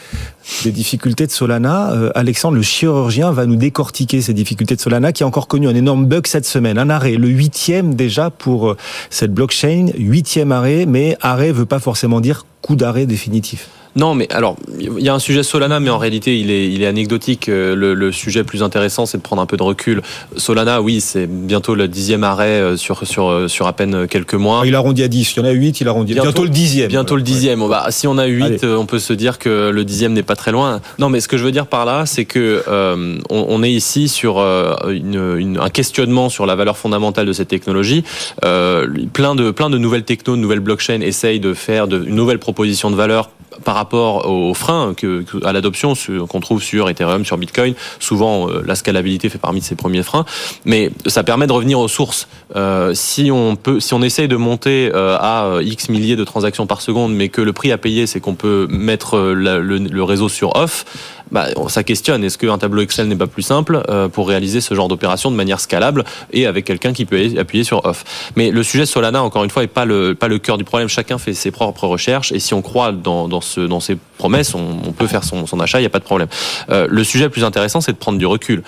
des 0.63 0.71
difficultés 0.71 1.25
de 1.25 1.31
Solana. 1.31 1.93
Alexandre, 2.15 2.55
le 2.57 2.61
chirurgien, 2.61 3.31
va 3.31 3.45
nous 3.45 3.55
décortiquer 3.55 4.21
ces 4.21 4.33
difficultés 4.33 4.75
de 4.75 4.81
Solana, 4.81 5.13
qui 5.13 5.23
a 5.23 5.27
encore 5.27 5.47
connu 5.47 5.67
un 5.67 5.75
énorme 5.75 6.05
bug 6.05 6.27
cette 6.27 6.45
semaine, 6.45 6.77
un 6.77 6.89
arrêt, 6.89 7.15
le 7.15 7.29
huitième 7.29 7.95
déjà 7.95 8.29
pour 8.29 8.75
cette 9.09 9.33
blockchain, 9.33 9.87
huitième 9.97 10.51
arrêt, 10.51 10.85
mais 10.85 11.17
arrêt 11.21 11.53
veut 11.53 11.65
pas 11.65 11.79
forcément 11.79 12.19
dire 12.19 12.45
coup 12.61 12.75
d'arrêt 12.75 13.05
définitif. 13.05 13.69
Non, 13.95 14.15
mais 14.15 14.31
alors, 14.31 14.55
il 14.79 14.99
y 14.99 15.09
a 15.09 15.13
un 15.13 15.19
sujet 15.19 15.43
Solana, 15.43 15.79
mais 15.79 15.89
en 15.89 15.97
réalité, 15.97 16.39
il 16.39 16.49
est, 16.49 16.71
il 16.71 16.81
est 16.81 16.87
anecdotique. 16.87 17.49
Euh, 17.49 17.75
le, 17.75 17.93
le 17.93 18.11
sujet 18.11 18.43
plus 18.43 18.63
intéressant, 18.63 19.05
c'est 19.05 19.17
de 19.17 19.23
prendre 19.23 19.41
un 19.41 19.45
peu 19.45 19.57
de 19.57 19.63
recul. 19.63 20.01
Solana, 20.35 20.81
oui, 20.81 20.99
c'est 21.01 21.27
bientôt 21.27 21.75
le 21.75 21.87
dixième 21.87 22.23
arrêt 22.23 22.61
euh, 22.61 22.77
sur, 22.77 23.05
sur, 23.05 23.29
euh, 23.29 23.47
sur 23.47 23.67
à 23.67 23.73
peine 23.73 24.07
quelques 24.07 24.33
mois. 24.33 24.63
Il 24.65 24.75
arrondit 24.75 25.03
à 25.03 25.07
10. 25.07 25.35
Il 25.35 25.39
y 25.39 25.41
en 25.41 25.45
a 25.45 25.51
8, 25.51 25.81
il 25.81 25.87
arrondit. 25.87 26.13
Bientôt, 26.13 26.29
bientôt 26.29 26.43
le 26.43 26.49
dixième. 26.49 26.87
Bientôt 26.87 27.15
le 27.15 27.21
dixième. 27.21 27.61
Ouais. 27.61 27.69
Bah, 27.69 27.87
si 27.89 28.07
on 28.07 28.17
a 28.17 28.25
8, 28.25 28.43
Allez. 28.43 28.65
on 28.75 28.85
peut 28.85 28.99
se 28.99 29.13
dire 29.13 29.39
que 29.39 29.69
le 29.69 29.85
dixième 29.85 30.13
n'est 30.13 30.23
pas 30.23 30.35
très 30.35 30.51
loin. 30.51 30.81
Non, 30.99 31.09
mais 31.09 31.19
ce 31.19 31.27
que 31.27 31.37
je 31.37 31.43
veux 31.43 31.51
dire 31.51 31.67
par 31.67 31.85
là, 31.85 32.05
c'est 32.05 32.25
que 32.25 32.63
euh, 32.67 33.17
on, 33.29 33.45
on, 33.49 33.63
est 33.63 33.71
ici 33.71 34.07
sur 34.07 34.39
une, 34.39 35.37
une, 35.37 35.59
un 35.59 35.69
questionnement 35.69 36.29
sur 36.29 36.45
la 36.45 36.55
valeur 36.55 36.77
fondamentale 36.77 37.25
de 37.25 37.33
cette 37.33 37.47
technologie. 37.47 38.03
Euh, 38.43 38.87
plein, 39.13 39.35
de, 39.35 39.51
plein 39.51 39.69
de 39.69 39.77
nouvelles 39.77 40.03
techno, 40.03 40.35
de 40.35 40.41
nouvelles 40.41 40.59
blockchains 40.59 41.01
essayent 41.01 41.39
de 41.39 41.53
faire 41.53 41.87
de, 41.87 42.03
une 42.03 42.15
nouvelle 42.15 42.39
proposition 42.39 42.91
de 42.91 42.95
valeur 42.95 43.29
par 43.63 43.75
rapport 43.75 44.29
aux 44.29 44.53
freins 44.53 44.93
que, 44.95 45.23
à 45.43 45.53
l'adoption 45.53 45.93
qu'on 46.27 46.39
trouve 46.39 46.61
sur 46.61 46.89
Ethereum, 46.89 47.25
sur 47.25 47.37
Bitcoin. 47.37 47.73
Souvent, 47.99 48.49
euh, 48.49 48.63
la 48.65 48.75
scalabilité 48.75 49.29
fait 49.29 49.37
parmi 49.37 49.61
ces 49.61 49.75
premiers 49.75 50.03
freins, 50.03 50.25
mais 50.65 50.91
ça 51.05 51.23
permet 51.23 51.47
de 51.47 51.51
revenir 51.51 51.79
aux 51.79 51.87
sources. 51.87 52.27
Euh, 52.55 52.93
si 52.93 53.31
on 53.31 53.55
peut, 53.55 53.79
si 53.79 53.93
on 53.93 54.01
essaye 54.01 54.27
de 54.27 54.35
monter 54.35 54.91
euh, 54.93 55.17
à 55.19 55.59
X 55.61 55.89
milliers 55.89 56.15
de 56.15 56.23
transactions 56.23 56.67
par 56.67 56.81
seconde, 56.81 57.13
mais 57.13 57.29
que 57.29 57.41
le 57.41 57.53
prix 57.53 57.71
à 57.71 57.77
payer, 57.77 58.07
c'est 58.07 58.19
qu'on 58.19 58.35
peut 58.35 58.67
mettre 58.69 59.19
le, 59.19 59.61
le, 59.61 60.03
réseau 60.03 60.29
sur 60.29 60.55
off, 60.55 60.85
bah, 61.31 61.47
ça 61.67 61.83
questionne. 61.83 62.23
Est-ce 62.23 62.37
qu'un 62.37 62.57
tableau 62.57 62.81
Excel 62.81 63.07
n'est 63.07 63.15
pas 63.15 63.27
plus 63.27 63.41
simple 63.41 63.83
euh, 63.89 64.07
pour 64.07 64.27
réaliser 64.27 64.61
ce 64.61 64.73
genre 64.73 64.87
d'opération 64.87 65.31
de 65.31 65.35
manière 65.35 65.59
scalable 65.59 66.03
et 66.31 66.45
avec 66.45 66.65
quelqu'un 66.65 66.93
qui 66.93 67.05
peut 67.05 67.19
appuyer 67.37 67.63
sur 67.63 67.85
off? 67.85 68.03
Mais 68.35 68.51
le 68.51 68.63
sujet 68.63 68.85
Solana, 68.85 69.23
encore 69.23 69.43
une 69.43 69.49
fois, 69.49 69.63
est 69.63 69.67
pas 69.67 69.85
le 69.85 70.15
pas 70.15 70.27
le 70.27 70.39
cœur 70.39 70.57
du 70.57 70.63
problème. 70.63 70.87
Chacun 70.87 71.17
fait 71.17 71.33
ses 71.33 71.51
propres 71.51 71.87
recherches 71.87 72.31
et 72.31 72.39
si 72.39 72.53
on 72.53 72.61
croit 72.61 72.91
dans 72.91 73.27
dans 73.27 73.41
ce 73.41 73.61
dans 73.61 73.79
ces 73.79 73.97
promesses, 74.17 74.53
on, 74.55 74.93
peut 74.93 75.07
faire 75.07 75.23
son, 75.23 75.47
son 75.47 75.59
achat, 75.59 75.79
il 75.79 75.81
n'y 75.81 75.87
a 75.87 75.89
pas 75.89 75.99
de 75.99 76.05
problème. 76.05 76.29
Euh, 76.69 76.87
le 76.89 77.03
sujet 77.03 77.25
le 77.25 77.29
plus 77.29 77.43
intéressant, 77.43 77.81
c'est 77.81 77.91
de 77.91 77.97
prendre 77.97 78.17
du 78.17 78.25
recul. 78.25 78.63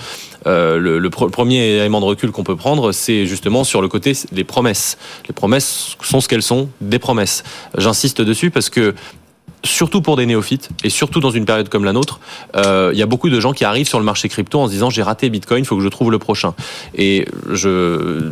Euh, 0.47 0.77
le, 0.77 1.09
premier 1.09 1.77
élément 1.77 1.99
de 2.01 2.05
recul 2.05 2.31
qu'on 2.31 2.43
peut 2.43 2.55
prendre, 2.55 2.91
c'est 2.91 3.25
justement 3.25 3.63
sur 3.63 3.81
le 3.81 3.87
côté 3.87 4.13
des 4.31 4.43
promesses. 4.43 4.97
Les 5.27 5.33
promesses 5.33 5.95
sont 6.01 6.19
ce 6.19 6.27
qu'elles 6.27 6.43
sont, 6.43 6.69
des 6.81 6.99
promesses. 6.99 7.43
J'insiste 7.77 8.21
dessus 8.21 8.51
parce 8.51 8.69
que 8.69 8.93
surtout 9.63 10.01
pour 10.01 10.15
des 10.15 10.25
néophytes 10.25 10.69
et 10.83 10.89
surtout 10.89 11.19
dans 11.19 11.31
une 11.31 11.45
période 11.45 11.69
comme 11.69 11.85
la 11.85 11.93
nôtre, 11.93 12.19
euh, 12.55 12.91
il 12.93 12.99
y 12.99 13.01
a 13.01 13.05
beaucoup 13.05 13.29
de 13.29 13.39
gens 13.39 13.53
qui 13.53 13.65
arrivent 13.65 13.87
sur 13.87 13.99
le 13.99 14.05
marché 14.05 14.29
crypto 14.29 14.59
en 14.59 14.67
se 14.67 14.71
disant 14.71 14.89
j'ai 14.89 15.03
raté 15.03 15.29
Bitcoin, 15.29 15.63
il 15.63 15.65
faut 15.65 15.77
que 15.77 15.83
je 15.83 15.89
trouve 15.89 16.11
le 16.11 16.19
prochain. 16.19 16.53
Et 16.95 17.25
je, 17.51 18.31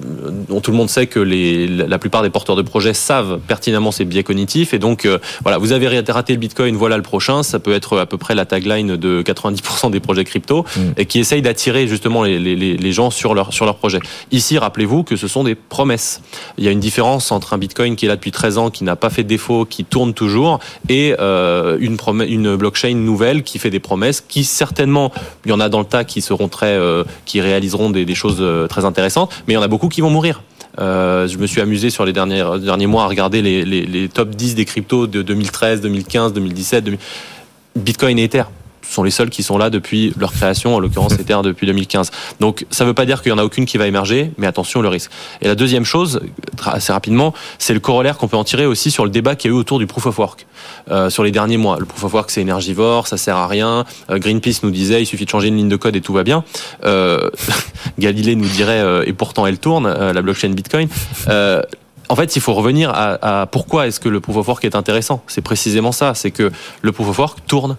tout 0.62 0.72
le 0.72 0.78
monde 0.78 0.90
sait 0.90 1.08
que 1.08 1.20
les, 1.20 1.68
la 1.68 1.98
plupart 2.00 2.22
des 2.22 2.30
porteurs 2.30 2.56
de 2.56 2.62
projets 2.62 2.94
savent 2.94 3.40
pertinemment 3.48 3.92
ces 3.92 4.06
biais 4.06 4.24
cognitifs 4.24 4.74
et 4.74 4.80
donc 4.80 5.06
euh, 5.06 5.20
voilà, 5.42 5.58
vous 5.58 5.72
avez 5.72 5.88
raté 6.12 6.34
le 6.34 6.40
Bitcoin, 6.40 6.76
voilà 6.76 6.98
le 6.98 7.04
prochain. 7.04 7.44
Ça 7.44 7.60
peut 7.60 7.74
être 7.74 7.98
à 7.98 8.06
peu 8.06 8.18
près 8.18 8.36
la 8.36 8.46
tagline 8.46 8.96
de 8.96 9.22
90% 9.22 9.92
des 9.92 10.00
projets 10.00 10.24
crypto 10.24 10.64
mmh. 10.64 10.80
et 10.98 11.06
qui 11.06 11.20
essayent 11.20 11.42
d'attirer 11.42 11.88
justement 11.88 12.24
les, 12.24 12.40
les, 12.40 12.56
les, 12.56 12.92
gens 12.92 13.10
sur 13.10 13.34
leur 13.34 13.54
sur 13.54 13.66
leur 13.66 13.76
projet. 13.76 14.00
Ici, 14.32 14.58
rappelez-vous 14.58 15.04
que 15.04 15.16
ce 15.16 15.28
sont 15.28 15.44
des 15.44 15.56
promesses. 15.56 16.22
Il 16.58 16.64
y 16.64 16.68
a 16.68 16.72
une 16.72 16.80
différence 16.80 17.32
entre 17.32 17.54
un 17.54 17.58
Bitcoin 17.58 17.96
qui 17.96 18.06
est 18.06 18.10
là 18.10 18.16
depuis 18.16 18.32
13 18.32 18.58
ans, 18.58 18.70
qui 18.70 18.84
n'a 18.84 18.96
pas 18.96 19.10
fait 19.10 19.24
de 19.24 19.28
défaut, 19.28 19.66
qui 19.66 19.84
tourne 19.84 20.14
toujours 20.14 20.60
et 20.90 21.16
euh, 21.20 21.23
une, 21.80 21.98
une 22.28 22.56
blockchain 22.56 22.96
nouvelle 22.96 23.44
qui 23.44 23.60
fait 23.60 23.70
des 23.70 23.80
promesses, 23.80 24.22
qui 24.22 24.44
certainement, 24.44 25.12
il 25.46 25.52
y 25.52 25.54
en 25.54 25.60
a 25.60 25.70
dans 25.70 25.80
le 25.80 25.86
tas 25.86 26.04
qui 26.04 26.22
seront 26.22 26.48
très, 26.48 26.78
euh, 26.78 27.04
qui 27.26 27.42
réaliseront 27.42 27.90
des, 27.90 28.16
choses 28.16 28.38
euh, 28.40 28.68
très 28.68 28.86
intéressantes, 28.86 29.32
mais 29.48 29.54
il 29.54 29.58
y 29.58 29.60
en 29.60 29.64
a 29.64 29.68
beaucoup 29.68 29.90
qui 29.90 30.02
vont 30.02 30.10
mourir. 30.10 30.44
Euh, 30.80 31.28
je 31.28 31.38
me 31.38 31.46
suis 31.46 31.62
amusé 31.62 31.90
sur 31.90 32.06
les 32.06 32.14
derniers, 32.14 32.44
derniers 32.62 32.88
mois 32.88 33.04
à 33.04 33.08
regarder 33.08 33.42
les 33.42 34.10
top 34.10 34.32
10 34.32 34.56
des 34.56 34.66
cryptos 34.66 35.08
de 35.08 35.22
2013, 35.22 35.82
2015, 35.82 36.34
2017, 36.34 36.84
2000... 36.84 37.00
Bitcoin 37.76 38.20
et 38.20 38.26
Ether 38.26 38.44
sont 38.94 39.04
les 39.04 39.12
seuls 39.12 39.30
qui 39.30 39.44
sont 39.44 39.58
là 39.58 39.70
depuis 39.70 40.14
leur 40.18 40.32
création, 40.32 40.76
en 40.76 40.80
l'occurrence 40.80 41.14
Ether 41.14 41.40
depuis 41.44 41.68
2015. 41.68 42.12
Donc 42.40 42.66
ça 42.70 42.84
ne 42.84 42.90
veut 42.90 42.94
pas 42.94 43.06
dire 43.06 43.22
qu'il 43.22 43.32
y 43.32 43.34
en 43.34 43.38
a 43.38 43.44
aucune 43.44 43.66
qui 43.66 43.78
va 43.78 43.88
émerger, 43.88 44.32
mais 44.38 44.48
attention 44.48 44.82
le 44.82 44.88
risque. 44.88 45.12
Et 45.42 45.48
la 45.48 45.56
deuxième 45.56 45.86
chose, 45.86 46.22
assez 46.66 46.94
rapidement, 46.94 47.34
c'est 47.58 47.74
le 47.74 47.80
corollaire 47.80 48.18
qu'on 48.18 48.28
peut 48.28 48.38
en 48.38 48.44
tirer 48.44 48.66
aussi 48.66 48.92
sur 48.92 49.04
le 49.04 49.12
débat 49.12 49.36
qu'il 49.36 49.52
y 49.52 49.54
a 49.54 49.58
eu 49.58 49.60
autour 49.60 49.80
du 49.80 49.88
proof 49.88 50.06
of 50.06 50.20
work 50.20 50.46
euh, 50.92 51.10
sur 51.10 51.24
les 51.24 51.32
derniers 51.32 51.58
mois. 51.58 51.78
Le 51.80 51.86
proof 51.86 52.04
of 52.04 52.14
work 52.14 52.32
c'est 52.32 52.42
énergivore, 52.42 53.08
ça 53.08 53.18
sert 53.18 53.36
à 53.36 53.48
rien. 53.48 53.86
Euh, 54.10 54.20
Greenpeace 54.20 54.64
nous 54.64 54.72
disait 54.72 55.02
il 55.02 55.06
suffit 55.06 55.26
de 55.26 55.30
changer 55.30 55.48
une 55.48 55.58
ligne 55.58 55.70
de 55.70 55.76
code 55.76 55.96
et 55.96 56.02
tout 56.02 56.14
va 56.14 56.24
bien. 56.24 56.44
Euh, 56.86 57.30
Galilée 58.00 58.36
nous 58.36 58.48
dirait 58.48 59.08
et 59.08 59.14
pourtant 59.14 59.46
elle 59.46 59.58
tourne 59.58 59.88
la 59.88 60.22
blockchain 60.22 60.50
Bitcoin. 60.50 60.88
en 61.28 62.16
fait, 62.16 62.36
il 62.36 62.42
faut 62.42 62.54
revenir 62.54 62.92
à 62.94 63.48
pourquoi 63.52 63.88
est-ce 63.88 64.00
que 64.00 64.10
le 64.10 64.20
proof 64.20 64.38
of 64.38 64.48
work 64.48 64.66
est 64.66 64.76
intéressant. 64.76 65.24
C'est 65.28 65.42
précisément 65.42 65.92
ça, 65.92 66.14
c'est 66.14 66.32
que 66.32 66.52
le 66.82 66.92
proof 66.92 67.10
of 67.10 67.20
work 67.20 67.40
tourne 67.48 67.78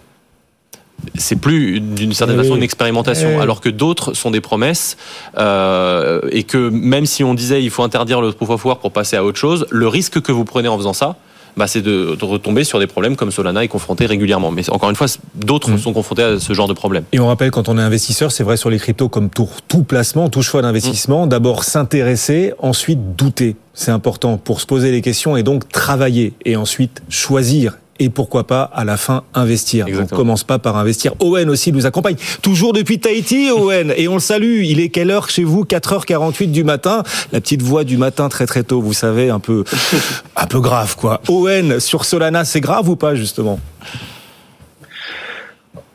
c'est 1.17 1.35
plus 1.35 1.79
d'une 1.79 2.13
certaine 2.13 2.37
façon 2.37 2.55
une 2.55 2.63
expérimentation, 2.63 3.39
alors 3.39 3.61
que 3.61 3.69
d'autres 3.69 4.13
sont 4.13 4.31
des 4.31 4.41
promesses 4.41 4.97
euh, 5.37 6.21
et 6.31 6.43
que 6.43 6.69
même 6.69 7.05
si 7.05 7.23
on 7.23 7.33
disait 7.33 7.63
il 7.63 7.69
faut 7.69 7.83
interdire 7.83 8.21
le 8.21 8.31
proof 8.31 8.49
of 8.49 8.65
work 8.65 8.81
pour 8.81 8.91
passer 8.91 9.15
à 9.15 9.23
autre 9.23 9.37
chose, 9.37 9.65
le 9.69 9.87
risque 9.87 10.21
que 10.21 10.31
vous 10.31 10.45
prenez 10.45 10.67
en 10.67 10.77
faisant 10.77 10.93
ça, 10.93 11.17
bah, 11.57 11.67
c'est 11.67 11.81
de, 11.81 12.15
de, 12.19 12.25
retomber 12.25 12.63
sur 12.65 12.79
des 12.79 12.87
problèmes 12.87 13.15
comme 13.15 13.31
Solana 13.31 13.63
est 13.63 13.69
confronté 13.69 14.05
régulièrement. 14.05 14.51
Mais 14.51 14.69
encore 14.69 14.89
une 14.89 14.95
fois, 14.95 15.07
d'autres 15.35 15.71
mmh. 15.71 15.77
sont 15.77 15.93
confrontés 15.93 16.23
à 16.23 16.39
ce 16.39 16.53
genre 16.53 16.67
de 16.67 16.73
problème. 16.73 17.05
Et 17.13 17.19
on 17.19 17.27
rappelle, 17.27 17.51
quand 17.51 17.69
on 17.69 17.77
est 17.77 17.81
investisseur, 17.81 18.31
c'est 18.31 18.43
vrai 18.43 18.57
sur 18.57 18.69
les 18.69 18.77
cryptos 18.77 19.07
comme 19.07 19.29
tout, 19.29 19.49
tout 19.69 19.83
placement, 19.83 20.29
tout 20.29 20.41
choix 20.41 20.61
d'investissement, 20.61 21.25
mmh. 21.25 21.29
d'abord 21.29 21.63
s'intéresser, 21.63 22.53
ensuite 22.59 23.15
douter. 23.15 23.55
C'est 23.73 23.91
important 23.91 24.37
pour 24.37 24.59
se 24.59 24.65
poser 24.65 24.91
les 24.91 25.01
questions 25.01 25.37
et 25.37 25.43
donc 25.43 25.69
travailler 25.69 26.33
et 26.43 26.55
ensuite 26.57 27.01
choisir 27.09 27.77
et 27.99 28.09
pourquoi 28.09 28.45
pas 28.45 28.63
à 28.63 28.83
la 28.83 28.97
fin 28.97 29.23
investir. 29.33 29.87
On 29.99 30.05
commence 30.05 30.43
pas 30.43 30.59
par 30.59 30.77
investir. 30.77 31.13
Owen 31.19 31.49
aussi 31.49 31.71
nous 31.71 31.85
accompagne 31.85 32.15
toujours 32.41 32.73
depuis 32.73 32.99
Tahiti, 32.99 33.49
Owen, 33.55 33.93
et 33.95 34.07
on 34.07 34.15
le 34.15 34.19
salue. 34.19 34.63
Il 34.63 34.79
est 34.79 34.89
quelle 34.89 35.11
heure 35.11 35.29
chez 35.29 35.43
vous? 35.43 35.63
4h48 35.63 36.51
du 36.51 36.63
matin. 36.63 37.03
La 37.31 37.41
petite 37.41 37.61
voix 37.61 37.83
du 37.83 37.97
matin 37.97 38.29
très 38.29 38.45
très 38.45 38.63
tôt, 38.63 38.81
vous 38.81 38.93
savez, 38.93 39.29
un 39.29 39.39
peu 39.39 39.63
un 40.35 40.47
peu 40.47 40.59
grave 40.59 40.95
quoi. 40.95 41.21
Owen 41.29 41.79
sur 41.79 42.05
Solana, 42.05 42.45
c'est 42.45 42.61
grave 42.61 42.89
ou 42.89 42.95
pas 42.95 43.15
justement? 43.15 43.59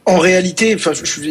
En 0.07 0.19
réalité, 0.19 0.77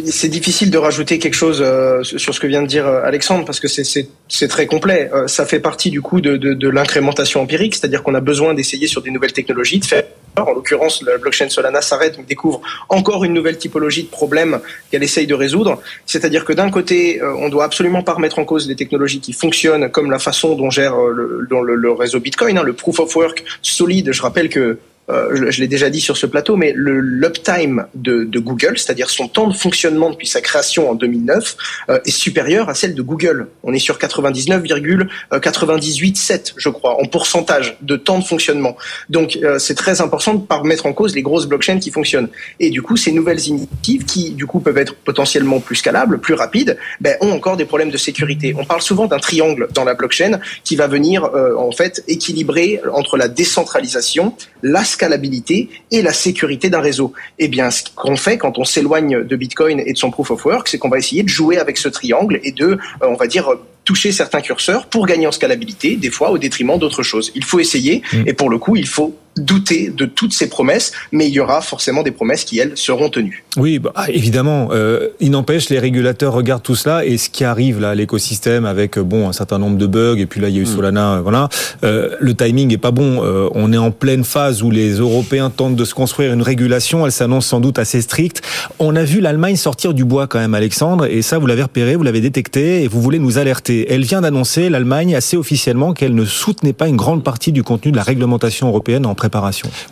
c'est 0.06 0.28
difficile 0.28 0.70
de 0.70 0.78
rajouter 0.78 1.18
quelque 1.18 1.34
chose 1.34 1.60
euh, 1.60 2.02
sur 2.02 2.34
ce 2.34 2.40
que 2.40 2.46
vient 2.46 2.62
de 2.62 2.68
dire 2.68 2.86
euh, 2.86 3.02
Alexandre 3.04 3.44
parce 3.44 3.58
que 3.58 3.68
c'est 3.68 4.48
très 4.48 4.66
complet. 4.66 5.10
Euh, 5.12 5.26
ça 5.26 5.44
fait 5.44 5.58
partie 5.58 5.90
du 5.90 6.00
coup 6.00 6.20
de, 6.20 6.68
l'incrémentation 6.68 7.42
empirique, 7.42 7.74
c'est-à-dire 7.74 8.02
qu'on 8.02 8.14
a 8.14 8.20
besoin 8.20 8.54
d'essayer 8.54 8.86
sur 8.86 9.02
des 9.02 9.10
nouvelles 9.10 9.32
technologies, 9.32 9.80
de 9.80 9.84
faire. 9.84 10.04
En 10.36 10.52
l'occurrence, 10.52 11.02
la 11.02 11.18
blockchain 11.18 11.48
Solana 11.48 11.82
s'arrête, 11.82 12.16
mais 12.16 12.24
découvre 12.24 12.62
encore 12.88 13.24
une 13.24 13.34
nouvelle 13.34 13.58
typologie 13.58 14.04
de 14.04 14.08
problème 14.08 14.60
qu'elle 14.90 15.02
essaye 15.02 15.26
de 15.26 15.34
résoudre. 15.34 15.82
C'est-à-dire 16.06 16.44
que 16.44 16.52
d'un 16.52 16.70
côté, 16.70 17.20
on 17.20 17.48
doit 17.48 17.64
absolument 17.64 18.04
pas 18.04 18.14
remettre 18.14 18.38
en 18.38 18.44
cause 18.44 18.68
les 18.68 18.76
technologies 18.76 19.18
qui 19.18 19.32
fonctionnent, 19.32 19.90
comme 19.90 20.08
la 20.08 20.20
façon 20.20 20.54
dont 20.54 20.70
gère 20.70 20.94
le 20.96 21.90
réseau 21.90 22.20
Bitcoin, 22.20 22.58
hein, 22.58 22.62
le 22.62 22.74
proof 22.74 23.00
of 23.00 23.14
work 23.16 23.42
solide. 23.60 24.12
Je 24.12 24.22
rappelle 24.22 24.48
que 24.48 24.78
euh, 25.10 25.50
je, 25.50 25.60
l'ai 25.60 25.68
déjà 25.68 25.90
dit 25.90 26.00
sur 26.00 26.16
ce 26.16 26.24
plateau, 26.26 26.56
mais 26.56 26.72
le 26.74 27.00
l'uptime 27.00 27.86
de, 27.94 28.24
de, 28.24 28.38
Google, 28.38 28.78
c'est-à-dire 28.78 29.10
son 29.10 29.28
temps 29.28 29.48
de 29.48 29.54
fonctionnement 29.54 30.08
depuis 30.10 30.26
sa 30.26 30.40
création 30.40 30.90
en 30.90 30.94
2009, 30.94 31.56
euh, 31.88 31.98
est 32.04 32.10
supérieur 32.10 32.68
à 32.68 32.74
celle 32.74 32.94
de 32.94 33.02
Google. 33.02 33.48
On 33.62 33.72
est 33.72 33.78
sur 33.78 33.98
99,987, 33.98 36.54
je 36.56 36.68
crois, 36.68 37.00
en 37.00 37.06
pourcentage 37.06 37.76
de 37.82 37.96
temps 37.96 38.18
de 38.18 38.24
fonctionnement. 38.24 38.76
Donc 39.08 39.38
euh, 39.42 39.58
c'est 39.58 39.74
très 39.74 40.00
important 40.00 40.34
de 40.34 40.44
pas 40.44 40.62
mettre 40.62 40.86
en 40.86 40.92
cause 40.92 41.14
les 41.14 41.22
grosses 41.22 41.46
blockchains 41.46 41.78
qui 41.78 41.90
fonctionnent. 41.90 42.28
Et 42.58 42.70
du 42.70 42.82
coup, 42.82 42.96
ces 42.96 43.12
nouvelles 43.12 43.46
initiatives 43.46 44.04
qui 44.04 44.30
du 44.30 44.46
coup 44.46 44.60
peuvent 44.60 44.78
être 44.78 44.94
potentiellement 44.94 45.60
plus 45.60 45.76
scalables, 45.76 46.18
plus 46.18 46.34
rapides, 46.34 46.76
ben, 47.00 47.16
ont 47.20 47.32
encore 47.32 47.56
des 47.56 47.64
problèmes 47.64 47.90
de 47.90 47.96
sécurité. 47.96 48.54
On 48.58 48.64
parle 48.64 48.82
souvent 48.82 49.06
d'un 49.06 49.18
triangle 49.18 49.68
dans 49.74 49.84
la 49.84 49.94
blockchain 49.94 50.40
qui 50.64 50.76
va 50.76 50.86
venir 50.86 51.30
en 51.58 51.72
fait 51.72 52.04
équilibrer 52.08 52.80
entre 52.92 53.16
la 53.16 53.28
décentralisation, 53.28 54.34
la 54.62 54.84
scalabilité 55.00 55.70
et 55.90 56.02
la 56.02 56.12
sécurité 56.12 56.68
d'un 56.68 56.80
réseau. 56.80 57.14
Eh 57.38 57.48
bien, 57.48 57.70
ce 57.70 57.82
qu'on 57.94 58.16
fait 58.16 58.36
quand 58.36 58.58
on 58.58 58.64
s'éloigne 58.64 59.24
de 59.24 59.36
Bitcoin 59.36 59.80
et 59.80 59.92
de 59.94 59.98
son 59.98 60.10
proof 60.10 60.30
of 60.30 60.44
work, 60.44 60.68
c'est 60.68 60.78
qu'on 60.78 60.90
va 60.90 60.98
essayer 60.98 61.22
de 61.22 61.28
jouer 61.28 61.56
avec 61.56 61.78
ce 61.78 61.88
triangle 61.88 62.38
et 62.44 62.52
de, 62.52 62.66
euh, 62.66 62.76
on 63.02 63.14
va 63.14 63.26
dire, 63.26 63.48
toucher 63.84 64.12
certains 64.12 64.42
curseurs 64.42 64.86
pour 64.86 65.06
gagner 65.06 65.26
en 65.26 65.32
scalabilité, 65.32 65.96
des 65.96 66.10
fois 66.10 66.30
au 66.30 66.38
détriment 66.38 66.78
d'autres 66.78 67.02
choses. 67.02 67.32
Il 67.34 67.44
faut 67.44 67.60
essayer 67.60 68.02
mmh. 68.12 68.22
et 68.26 68.34
pour 68.34 68.50
le 68.50 68.58
coup, 68.58 68.76
il 68.76 68.86
faut 68.86 69.16
douter 69.36 69.90
de 69.90 70.06
toutes 70.06 70.32
ces 70.32 70.48
promesses, 70.48 70.92
mais 71.12 71.28
il 71.28 71.32
y 71.32 71.40
aura 71.40 71.60
forcément 71.60 72.02
des 72.02 72.10
promesses 72.10 72.44
qui, 72.44 72.58
elles, 72.58 72.76
seront 72.76 73.08
tenues. 73.08 73.44
Oui, 73.56 73.78
bah, 73.78 73.92
ah, 73.94 74.10
évidemment. 74.10 74.68
Euh, 74.72 75.08
il 75.20 75.30
n'empêche, 75.30 75.68
les 75.70 75.78
régulateurs 75.78 76.32
regardent 76.32 76.62
tout 76.62 76.74
cela 76.74 77.04
et 77.04 77.16
ce 77.16 77.28
qui 77.28 77.44
arrive 77.44 77.80
là, 77.80 77.94
l'écosystème 77.94 78.64
avec 78.64 78.98
euh, 78.98 79.02
bon 79.02 79.28
un 79.28 79.32
certain 79.32 79.58
nombre 79.58 79.76
de 79.78 79.86
bugs 79.86 80.18
et 80.18 80.26
puis 80.26 80.40
là 80.40 80.48
il 80.48 80.56
y 80.56 80.58
a 80.58 80.62
eu 80.62 80.64
mm. 80.64 80.74
Solana, 80.74 81.14
euh, 81.14 81.20
voilà. 81.22 81.48
Euh, 81.84 82.16
le 82.20 82.34
timing 82.34 82.72
est 82.72 82.78
pas 82.78 82.90
bon. 82.90 83.22
Euh, 83.22 83.48
on 83.54 83.72
est 83.72 83.78
en 83.78 83.90
pleine 83.90 84.24
phase 84.24 84.62
où 84.62 84.70
les 84.70 84.92
Européens 84.94 85.50
tentent 85.50 85.76
de 85.76 85.84
se 85.84 85.94
construire 85.94 86.32
une 86.32 86.42
régulation. 86.42 87.06
Elle 87.06 87.12
s'annonce 87.12 87.46
sans 87.46 87.60
doute 87.60 87.78
assez 87.78 88.00
stricte. 88.00 88.42
On 88.78 88.96
a 88.96 89.04
vu 89.04 89.20
l'Allemagne 89.20 89.56
sortir 89.56 89.94
du 89.94 90.04
bois 90.04 90.26
quand 90.26 90.38
même, 90.38 90.54
Alexandre, 90.54 91.06
et 91.06 91.22
ça 91.22 91.38
vous 91.38 91.46
l'avez 91.46 91.62
repéré, 91.62 91.96
vous 91.96 92.02
l'avez 92.02 92.20
détecté 92.20 92.82
et 92.82 92.88
vous 92.88 93.00
voulez 93.00 93.18
nous 93.18 93.38
alerter. 93.38 93.86
Elle 93.92 94.04
vient 94.04 94.20
d'annoncer 94.20 94.68
l'Allemagne 94.68 95.14
assez 95.14 95.36
officiellement 95.36 95.92
qu'elle 95.92 96.14
ne 96.14 96.24
soutenait 96.24 96.72
pas 96.72 96.88
une 96.88 96.96
grande 96.96 97.24
partie 97.24 97.52
du 97.52 97.62
contenu 97.62 97.92
de 97.92 97.96
la 97.96 98.02
réglementation 98.02 98.68
européenne 98.68 99.06
en 99.06 99.14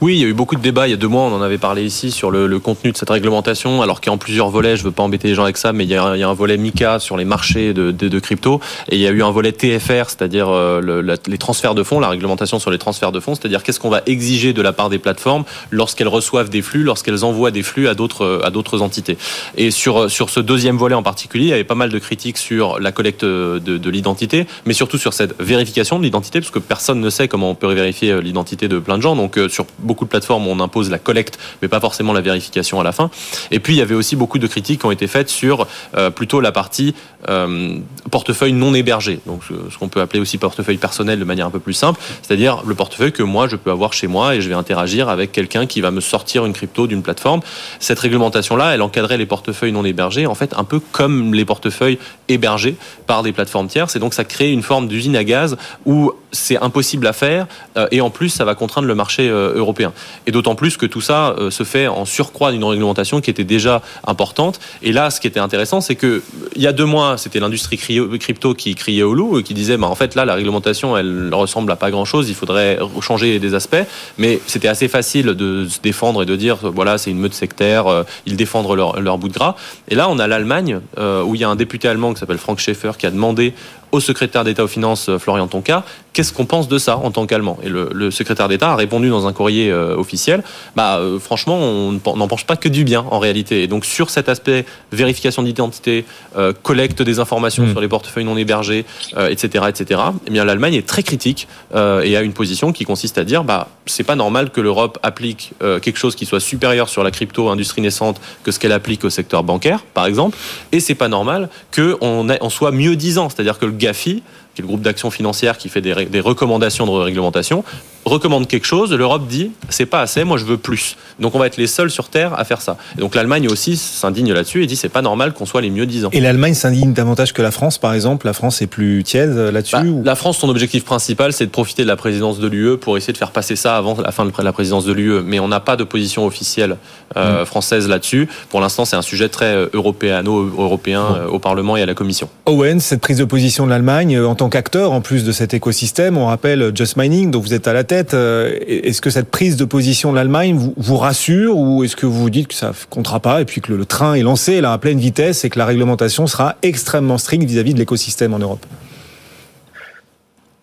Oui, 0.01 0.15
il 0.17 0.21
y 0.21 0.25
a 0.25 0.29
eu 0.29 0.35
beaucoup 0.35 0.57
de 0.57 0.61
débats 0.61 0.87
il 0.87 0.91
y 0.91 0.95
a 0.95 0.97
deux 0.97 1.09
mois, 1.09 1.23
on 1.23 1.35
en 1.35 1.43
avait 1.43 1.59
parlé 1.59 1.85
ici 1.85 2.11
sur 2.11 2.31
le, 2.31 2.59
contenu 2.59 2.93
de 2.93 2.97
cette 2.97 3.11
réglementation, 3.11 3.83
alors 3.83 4.01
qu'il 4.01 4.11
y 4.11 4.13
a 4.13 4.15
en 4.15 4.19
plusieurs 4.19 4.51
volets, 4.51 4.77
je 4.77 4.83
ne 4.83 4.89
veux 4.89 4.93
pas 4.93 5.03
embêter 5.03 5.29
les 5.29 5.35
gens 5.35 5.45
avec 5.45 5.57
ça, 5.57 5.73
mais 5.73 5.85
il 5.85 5.91
y 5.91 5.95
a, 5.95 6.03
un 6.05 6.35
volet 6.35 6.57
MICA 6.57 6.99
sur 6.99 7.17
les 7.17 7.25
marchés 7.25 7.73
de, 7.73 8.19
crypto, 8.19 8.61
et 8.89 8.97
il 8.97 9.01
y 9.01 9.07
a 9.07 9.11
eu 9.11 9.23
un 9.23 9.31
volet 9.31 9.53
TFR, 9.53 10.09
c'est-à-dire 10.09 10.49
euh, 10.49 11.17
les 11.27 11.39
transferts 11.39 11.75
de 11.75 11.83
fonds, 11.83 12.01
la 12.01 12.09
réglementation 12.09 12.59
sur 12.59 12.71
les 12.71 12.79
transferts 12.79 13.13
de 13.13 13.21
fonds, 13.21 13.35
c'est-à-dire 13.35 13.63
qu'est-ce 13.63 13.81
qu'on 13.81 13.91
va 13.91 14.03
exiger 14.07 14.53
de 14.53 14.63
la 14.63 14.73
part 14.73 14.91
des 14.91 14.99
plateformes 14.99 15.45
lorsqu'elles 15.71 16.09
reçoivent 16.09 16.51
des 16.51 16.63
flux, 16.63 16.83
lorsqu'elles 16.83 17.25
envoient 17.25 17.51
des 17.51 17.63
flux 17.63 17.89
à 17.89 17.95
d'autres 17.95 18.83
entités. 18.83 19.19
Et 19.57 19.71
sur 19.71 20.11
sur 20.11 20.31
ce 20.31 20.41
deuxième 20.41 20.77
volet 20.77 20.95
en 20.95 21.03
particulier, 21.03 21.45
il 21.45 21.51
y 21.51 21.53
avait 21.53 21.65
pas 21.65 21.75
mal 21.75 21.91
de 21.91 21.99
critiques 21.99 22.39
sur 22.39 22.81
la 22.81 22.93
collecte 22.93 23.25
de, 23.25 23.59
de 23.59 23.91
l'identité, 23.91 24.47
mais 24.67 24.73
surtout 24.73 24.99
sur 24.99 25.13
cette 25.13 25.41
vérification 25.41 25.99
de 25.99 26.05
l'identité, 26.05 26.41
parce 26.41 26.51
que 26.51 26.59
personne 26.59 27.01
ne 27.01 27.11
sait 27.11 27.29
comment 27.29 27.51
on 27.51 27.55
peut 27.55 27.73
vérifier 27.73 28.13
euh, 28.13 28.21
l'identité 28.21 28.69
de 28.69 28.79
plein 28.79 28.97
de 28.97 29.03
gens. 29.03 29.15
Donc 29.19 29.37
euh, 29.37 29.49
sur 29.49 29.67
beaucoup 29.81 30.05
de 30.05 30.11
plateformes, 30.11 30.47
on 30.47 30.61
impose 30.61 30.91
la 30.91 30.99
collecte, 30.99 31.39
mais 31.61 31.69
pas 31.69 31.81
forcément 31.81 32.13
la 32.13 32.21
vérification 32.21 32.81
à 32.81 32.85
la 32.85 32.93
fin. 32.93 33.11
Et 33.51 33.59
puis 33.59 33.75
il 33.75 33.79
y 33.79 33.83
avait 33.83 33.95
aussi 33.95 34.17
beaucoup 34.17 34.39
de 34.39 34.47
critiques 34.47 34.81
qui 34.81 34.87
ont 34.87 34.93
été 34.93 35.07
faites 35.07 35.29
sur 35.29 35.67
euh, 35.97 36.11
plutôt 36.11 36.41
la 36.41 36.53
partie 36.53 36.95
euh, 37.29 37.79
portefeuille 38.11 38.53
non 38.53 38.75
hébergé, 38.75 39.19
donc 39.27 39.43
ce 39.49 39.77
qu'on 39.77 39.89
peut 39.89 40.01
appeler 40.01 40.21
aussi 40.21 40.39
portefeuille 40.39 40.77
personnel 40.77 41.19
de 41.19 41.25
manière 41.25 41.47
un 41.47 41.51
peu 41.51 41.59
plus 41.59 41.73
simple, 41.73 42.01
c'est-à-dire 42.23 42.63
le 42.65 42.75
portefeuille 42.77 43.13
que 43.13 43.25
moi 43.25 43.49
je 43.49 43.57
peux 43.57 43.73
avoir 43.73 43.93
chez 43.93 44.07
moi 44.07 44.37
et 44.37 44.41
je 44.41 44.49
vais 44.49 44.55
interagir 44.55 45.09
avec 45.09 45.33
quelqu'un 45.33 45.67
qui 45.67 45.81
va 45.81 45.91
me 45.91 46.01
sortir 46.01 46.47
une 46.47 46.53
crypto 46.53 46.87
d'une 46.87 47.03
plateforme. 47.03 47.41
Cette 47.81 47.99
réglementation-là, 47.99 48.75
elle 48.75 48.83
encadrait 48.83 49.19
les 49.19 49.27
portefeuilles 49.27 49.73
non 49.73 49.85
hébergés, 49.85 50.27
en 50.27 50.37
fait 50.37 50.55
un 50.57 50.65
peu 50.65 50.81
comme 50.93 51.35
les 51.35 51.45
portefeuilles 51.45 51.99
hébergés 52.29 52.77
par 53.09 53.25
des 53.25 53.33
plateformes 53.33 53.67
tierces, 53.67 53.97
et 53.97 53.99
donc 53.99 54.15
ça 54.15 54.25
crée 54.25 54.53
une 54.53 54.63
forme 54.63 54.87
d'usine 54.87 55.17
à 55.17 55.25
gaz 55.25 55.57
où 55.87 56.13
c'est 56.31 56.59
impossible 56.59 57.07
à 57.07 57.13
faire 57.13 57.47
et 57.91 58.01
en 58.01 58.11
plus 58.11 58.29
ça 58.29 58.45
va 58.45 58.55
contraindre 58.55 58.87
le 58.87 58.95
marché 58.95 59.08
euh, 59.19 59.55
européen. 59.55 59.93
Et 60.27 60.33
d'autant 60.33 60.55
plus 60.55 60.77
que 60.77 60.87
tout 60.87 61.01
ça 61.01 61.35
euh, 61.39 61.51
se 61.51 61.65
fait 61.65 61.87
en 61.89 62.05
surcroît 62.05 62.53
d'une 62.53 62.65
réglementation 62.65 63.21
qui 63.21 63.31
était 63.31 63.45
déjà 63.45 63.83
importante. 64.07 64.61
Et 64.83 64.93
là, 64.93 65.11
ce 65.11 65.21
qui 65.21 65.27
était 65.27 65.41
intéressant, 65.41 65.81
c'est 65.81 65.95
que 65.95 66.23
il 66.55 66.63
y 66.63 66.67
a 66.67 66.73
deux 66.73 66.85
mois, 66.85 67.19
c'était 67.19 67.41
l'industrie 67.41 67.79
crypto 67.79 68.55
qui 68.55 68.75
criait 68.75 69.03
au 69.03 69.15
loup 69.15 69.39
et 69.39 69.43
qui 69.43 69.55
disait, 69.55 69.77
bah, 69.77 69.87
en 69.87 69.95
fait 69.95 70.15
là, 70.15 70.25
la 70.25 70.35
réglementation, 70.35 70.97
elle 70.97 71.33
ressemble 71.33 71.73
à 71.73 71.77
pas 71.77 71.91
grand 71.91 72.05
chose. 72.05 72.29
Il 72.29 72.35
faudrait 72.35 72.79
changer 73.01 73.39
des 73.39 73.55
aspects. 73.55 73.77
Mais 74.19 74.41
c'était 74.47 74.69
assez 74.69 74.89
facile 74.89 75.27
de 75.27 75.67
se 75.69 75.81
défendre 75.81 76.23
et 76.23 76.27
de 76.27 76.37
dire, 76.37 76.59
voilà, 76.63 76.99
c'est 76.99 77.11
une 77.11 77.19
meute 77.19 77.35
sectaire. 77.35 78.05
ils 78.27 78.37
défendent 78.37 78.75
leur, 78.77 79.01
leur 79.01 79.19
bout 79.19 79.29
de 79.29 79.35
gras. 79.35 79.57
Et 79.89 79.95
là, 79.95 80.09
on 80.11 80.19
a 80.19 80.27
l'Allemagne 80.27 80.81
où 80.99 81.35
il 81.35 81.41
y 81.41 81.45
a 81.45 81.49
un 81.49 81.57
député 81.57 81.89
allemand 81.89 82.13
qui 82.13 82.21
s'appelle 82.21 82.39
Frank 82.39 82.59
Schaeffer 82.59 82.93
qui 82.99 83.07
a 83.07 83.11
demandé 83.11 83.55
au 83.93 84.01
secrétaire 84.01 84.45
d'État 84.45 84.65
aux 84.65 84.69
Finances, 84.69 85.11
Florian 85.19 85.47
Tonka, 85.47 85.85
qu'est-ce 86.19 86.33
qu'on 86.33 86.47
pense 86.47 86.67
de 86.67 86.79
ça 86.79 86.97
en 86.97 87.13
tant 87.13 87.27
qu'Allemand? 87.27 87.59
Et 87.63 87.69
le, 87.69 87.91
le, 87.93 88.11
secrétaire 88.11 88.49
d'État 88.49 88.73
a 88.73 88.75
répondu 88.75 89.09
dans 89.09 89.29
un 89.29 89.33
courrier 89.33 89.71
euh, 89.71 89.95
officiel, 89.97 90.43
bah 90.75 90.99
euh, 90.99 91.21
franchement, 91.21 91.57
on 91.57 92.17
n'en 92.17 92.27
pense 92.27 92.43
pas 92.43 92.57
que 92.57 92.69
du 92.69 92.83
bien 92.83 93.05
en 93.13 93.21
réalité. 93.21 93.63
Et 93.63 93.69
donc 93.69 93.85
sur 93.85 94.11
cet 94.11 94.29
aspect 94.29 94.67
vérification 94.91 95.45
d'identité, 95.45 96.05
euh, 96.37 96.53
collecte 96.61 97.03
des 97.03 97.21
informations 97.21 97.65
mmh. 97.65 97.71
sur 97.71 97.81
les 97.81 97.87
portefeuilles 97.87 98.25
non 98.25 98.37
hébergés, 98.37 98.85
etc., 99.17 99.67
etc. 99.69 100.01
Eh 100.27 100.31
bien 100.31 100.45
l'Allemagne 100.45 100.75
est 100.75 100.87
très 100.87 101.05
critique 101.05 101.47
et 101.75 102.17
a 102.17 102.23
une 102.23 102.33
position 102.33 102.73
qui 102.73 102.85
consiste 102.85 103.17
à 103.19 103.25
dire, 103.25 103.45
bah 103.45 103.69
c'est 103.87 104.03
pas 104.03 104.17
normal 104.17 104.51
que 104.51 104.61
l'Europe 104.61 104.99
applique 105.03 105.53
quelque 105.61 105.99
chose 105.99 106.17
qui 106.17 106.27
soit 106.27 106.41
supérieur 106.41 106.89
sur 106.89 107.05
la 107.05 107.11
crypto 107.11 107.49
industrie 107.49 107.81
naissante 107.81 108.21
que 108.43 108.51
ce 108.51 108.59
qu'elle 108.59 108.73
applique 108.73 109.05
au 109.05 109.11
secteur 109.11 109.45
bancaire, 109.45 109.85
par 109.95 110.07
exemple, 110.07 110.37
et 110.73 110.81
c'est 110.81 110.95
pas 110.95 111.09
normal 111.09 111.49
qu'on 111.75 112.29
on 112.41 112.51
soit 112.51 112.73
mieux 112.73 112.97
disant, 112.97 113.29
c'est-à-dire 113.29 113.59
que 113.59 113.67
le 113.67 113.73
GAFI 113.79 114.23
qui 114.55 114.61
est 114.61 114.65
le 114.65 114.67
groupe 114.67 114.83
d'action 114.83 115.11
financière 115.11 115.57
qui 115.57 115.69
fait 115.69 115.81
des, 115.81 116.21
recommandations 116.21 116.85
de 116.85 116.91
réglementation, 116.91 117.63
recommande 118.05 118.47
quelque 118.47 118.67
chose, 118.67 118.93
l'Europe 118.93 119.27
dit 119.29 119.51
c'est 119.69 119.87
pas 119.87 120.01
assez, 120.01 120.25
moi 120.25 120.39
je 120.39 120.45
veux 120.45 120.57
plus. 120.57 120.97
Donc 121.21 121.35
on 121.35 121.39
va 121.39 121.47
être 121.47 121.57
les 121.57 121.67
seuls 121.67 121.91
sur 121.91 122.09
Terre 122.09 122.39
à 122.39 122.45
faire 122.45 122.61
ça. 122.61 122.77
Et 122.97 123.01
donc 123.01 123.15
l'Allemagne 123.15 123.49
aussi 123.49 123.77
s'indigne 123.77 124.33
là-dessus 124.33 124.63
et 124.63 124.67
dit 124.67 124.77
c'est 124.77 124.89
pas 124.89 125.03
normal 125.03 125.33
qu'on 125.33 125.47
soit 125.47 125.61
les 125.61 125.71
mieux 125.71 125.87
disants. 125.87 126.11
Et 126.13 126.21
l'Allemagne 126.21 126.55
s'indigne 126.55 126.93
davantage 126.93 127.33
que 127.33 127.43
la 127.43 127.51
France, 127.51 127.79
par 127.79 127.95
exemple? 127.95 128.27
La 128.27 128.33
France 128.33 128.63
est 128.63 128.67
plus 128.67 129.05
tiède 129.05 129.31
euh, 129.31 129.53
là-dessus. 129.53 129.77
Bah, 129.77 130.03
la 130.05 130.15
France, 130.15 130.39
son 130.39 130.49
objectif 130.49 130.85
principal, 130.85 131.33
c'est 131.33 131.47
de 131.47 131.51
profiter 131.51 131.83
de 131.83 131.89
la 131.89 131.97
présidence 131.97 132.39
de 132.39 132.49
l'UE 132.49 132.77
pour 132.79 132.97
essayer 132.97 133.13
de 133.13 133.19
faire 133.19 133.31
passer 133.31 133.57
ça 133.57 133.77
avant 133.77 133.97
la 134.01 134.13
fin 134.13 134.25
de 134.25 134.33
la 134.43 134.53
présidence 134.53 134.85
de 134.85 134.93
l'UE. 134.93 135.23
Mais 135.25 135.41
on 135.41 135.49
n'a 135.49 135.61
pas 135.61 135.77
de 135.77 135.85
position 135.85 136.27
officielle 136.27 136.77
euh, 137.17 137.43
mm. 137.43 137.47
française 137.47 137.89
là-dessus. 137.89 138.29
Pour 138.51 138.61
l'instant, 138.61 138.85
c'est 138.85 138.97
un 138.97 139.03
sujet 139.03 139.29
très 139.29 139.55
euh, 139.55 139.67
européano-européen 139.73 141.05
au 141.31 141.39
Parlement 141.39 141.77
et 141.77 141.83
à 141.83 141.87
la 141.87 141.95
Commission. 141.95 142.29
Owen, 142.47 142.81
cette 142.81 143.01
prise 143.01 143.19
de 143.19 143.25
position 143.25 143.65
de 143.65 143.71
l'Allemagne 143.71 144.19
en 144.21 144.35
tant 144.35 144.49
qu'acteur, 144.49 144.93
en 144.93 145.01
plus 145.01 145.25
de 145.25 145.33
cet 145.33 145.55
écosystème, 145.55 146.17
on 146.17 146.27
rappelle 146.27 146.73
Just 146.75 146.97
Mining, 146.97 147.31
dont 147.31 147.41
vous 147.41 147.55
êtes 147.55 147.69
à 147.69 147.73
la 147.73 147.85
tête. 147.89 148.15
Est-ce 148.15 149.01
que 149.01 149.11
cette 149.11 149.31
prise 149.31 149.57
de 149.57 149.65
position 149.65 150.11
de 150.13 150.17
l'Allemagne 150.17 150.73
vous, 150.77 150.97
rassure 150.97 151.57
ou 151.57 151.85
est-ce 151.85 151.97
que 151.97 152.07
vous 152.07 152.21
vous 152.21 152.31
dites 152.31 152.49
que 152.49 152.55
ça 152.55 152.69
ne 152.69 152.73
comptera 152.91 153.21
pas 153.21 153.41
et 153.41 153.45
puis 153.45 153.61
que 153.61 153.73
le, 153.73 153.85
train 153.85 154.15
est 154.15 154.23
lancé 154.23 154.63
à 154.63 154.79
pleine 154.79 154.99
vitesse 154.99 155.45
et 155.45 155.51
que 155.51 155.59
la 155.59 155.67
réglementation 155.67 156.27
sera 156.27 156.57
extrêmement 156.63 157.19
stricte 157.19 157.45
vis-à-vis 157.45 157.75
de 157.75 157.79
l'écosystème 157.79 158.35
en 158.35 158.39
Europe? 158.39 158.65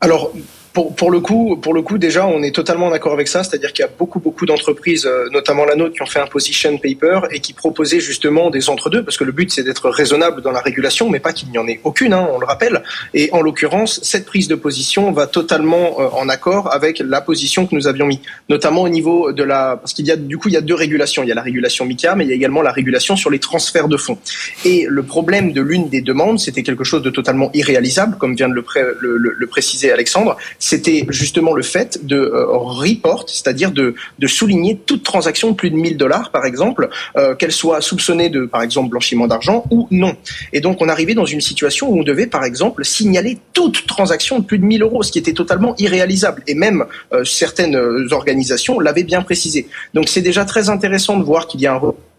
Alors, 0.01 0.31
pour, 0.75 0.93
pour, 0.93 1.09
le 1.09 1.21
coup, 1.21 1.55
pour 1.55 1.73
le 1.73 1.81
coup, 1.81 1.97
déjà, 1.97 2.27
on 2.27 2.43
est 2.43 2.53
totalement 2.53 2.91
d'accord 2.91 3.13
avec 3.13 3.29
ça. 3.29 3.43
C'est-à-dire 3.43 3.71
qu'il 3.71 3.83
y 3.83 3.87
a 3.87 3.91
beaucoup, 3.97 4.19
beaucoup 4.19 4.45
d'entreprises, 4.45 5.05
euh, 5.05 5.29
notamment 5.31 5.63
la 5.63 5.75
nôtre, 5.75 5.95
qui 5.95 6.01
ont 6.01 6.05
fait 6.05 6.19
un 6.19 6.27
position 6.27 6.77
paper 6.77 7.21
et 7.31 7.39
qui 7.39 7.53
proposaient 7.53 8.01
justement 8.01 8.49
des 8.49 8.69
entre-deux, 8.69 9.01
parce 9.01 9.15
que 9.15 9.23
le 9.23 9.31
but, 9.31 9.49
c'est 9.51 9.63
d'être 9.63 9.89
raisonnable 9.89 10.41
dans 10.41 10.51
la 10.51 10.59
régulation, 10.59 11.09
mais 11.09 11.21
pas 11.21 11.31
qu'il 11.31 11.49
n'y 11.49 11.57
en 11.57 11.65
ait 11.65 11.79
aucune, 11.85 12.11
hein, 12.11 12.27
on 12.29 12.39
le 12.39 12.45
rappelle. 12.45 12.83
Et 13.13 13.29
en 13.31 13.41
l'occurrence, 13.41 14.01
cette 14.03 14.25
prise 14.25 14.49
de 14.49 14.55
position 14.55 15.13
va 15.13 15.27
totalement 15.27 16.01
euh, 16.01 16.09
en 16.11 16.27
accord 16.27 16.73
avec 16.73 16.99
la 16.99 17.21
position 17.21 17.67
que 17.67 17.73
nous 17.73 17.87
avions 17.87 18.05
mis, 18.05 18.19
notamment 18.49 18.81
au 18.81 18.89
niveau 18.89 19.31
de 19.31 19.43
la, 19.43 19.77
parce 19.77 19.93
qu'il 19.93 20.05
y 20.05 20.11
a 20.11 20.17
du 20.17 20.37
coup, 20.37 20.49
il 20.49 20.55
y 20.55 20.57
a 20.57 20.61
deux 20.61 20.75
régulations. 20.75 21.23
Il 21.23 21.29
y 21.29 21.31
a 21.31 21.35
la 21.35 21.41
régulation 21.41 21.85
MICA, 21.85 22.15
mais 22.15 22.25
il 22.25 22.29
y 22.29 22.33
a 22.33 22.35
également 22.35 22.61
la 22.61 22.73
régulation 22.73 23.15
sur 23.15 23.29
les 23.29 23.39
transferts 23.39 23.87
de 23.87 23.95
fonds. 23.95 24.17
Et 24.65 24.87
le 24.89 25.03
problème 25.03 25.53
de 25.53 25.61
l'une 25.61 25.87
des 25.87 26.01
demandes, 26.01 26.39
c'était 26.39 26.63
quelque 26.63 26.83
chose 26.83 27.01
de 27.01 27.09
totalement 27.09 27.49
irréalisable, 27.53 28.17
comme 28.17 28.35
vient 28.35 28.49
de 28.49 28.55
le, 28.55 28.65
le, 28.99 29.33
le 29.37 29.47
préciser 29.47 29.89
Alexandre 29.93 30.35
c'était 30.65 31.05
justement 31.09 31.53
le 31.53 31.61
fait 31.61 32.03
de 32.07 32.17
euh, 32.17 32.47
report, 32.47 33.25
c'est-à-dire 33.27 33.71
de, 33.71 33.93
de, 34.17 34.27
souligner 34.27 34.75
toute 34.75 35.03
transaction 35.03 35.51
de 35.51 35.55
plus 35.55 35.69
de 35.69 35.75
1000 35.75 35.95
dollars, 35.95 36.31
par 36.31 36.43
exemple, 36.43 36.89
euh, 37.17 37.35
qu'elle 37.35 37.51
soit 37.51 37.81
soupçonnée 37.81 38.29
de, 38.29 38.45
par 38.45 38.63
exemple, 38.63 38.89
blanchiment 38.89 39.27
d'argent 39.27 39.63
ou 39.69 39.87
non. 39.91 40.15
Et 40.53 40.61
donc, 40.61 40.81
on 40.81 40.89
arrivait 40.89 41.13
dans 41.13 41.25
une 41.25 41.39
situation 41.39 41.91
où 41.91 41.99
on 41.99 42.03
devait, 42.03 42.25
par 42.25 42.43
exemple, 42.43 42.83
signaler 42.83 43.37
toute 43.53 43.85
transaction 43.85 44.39
de 44.39 44.45
plus 44.45 44.57
de 44.57 44.65
1000 44.65 44.81
euros, 44.81 45.03
ce 45.03 45.11
qui 45.11 45.19
était 45.19 45.33
totalement 45.33 45.75
irréalisable. 45.77 46.41
Et 46.47 46.55
même 46.55 46.85
euh, 47.13 47.23
certaines 47.23 47.77
organisations 48.11 48.79
l'avaient 48.79 49.03
bien 49.03 49.21
précisé. 49.21 49.67
Donc, 49.93 50.09
c'est 50.09 50.23
déjà 50.23 50.45
très 50.45 50.71
intéressant 50.71 51.17
de 51.19 51.23
voir 51.23 51.45
qu'il 51.45 51.61
y 51.61 51.67
a 51.67 51.75
un 51.75 51.77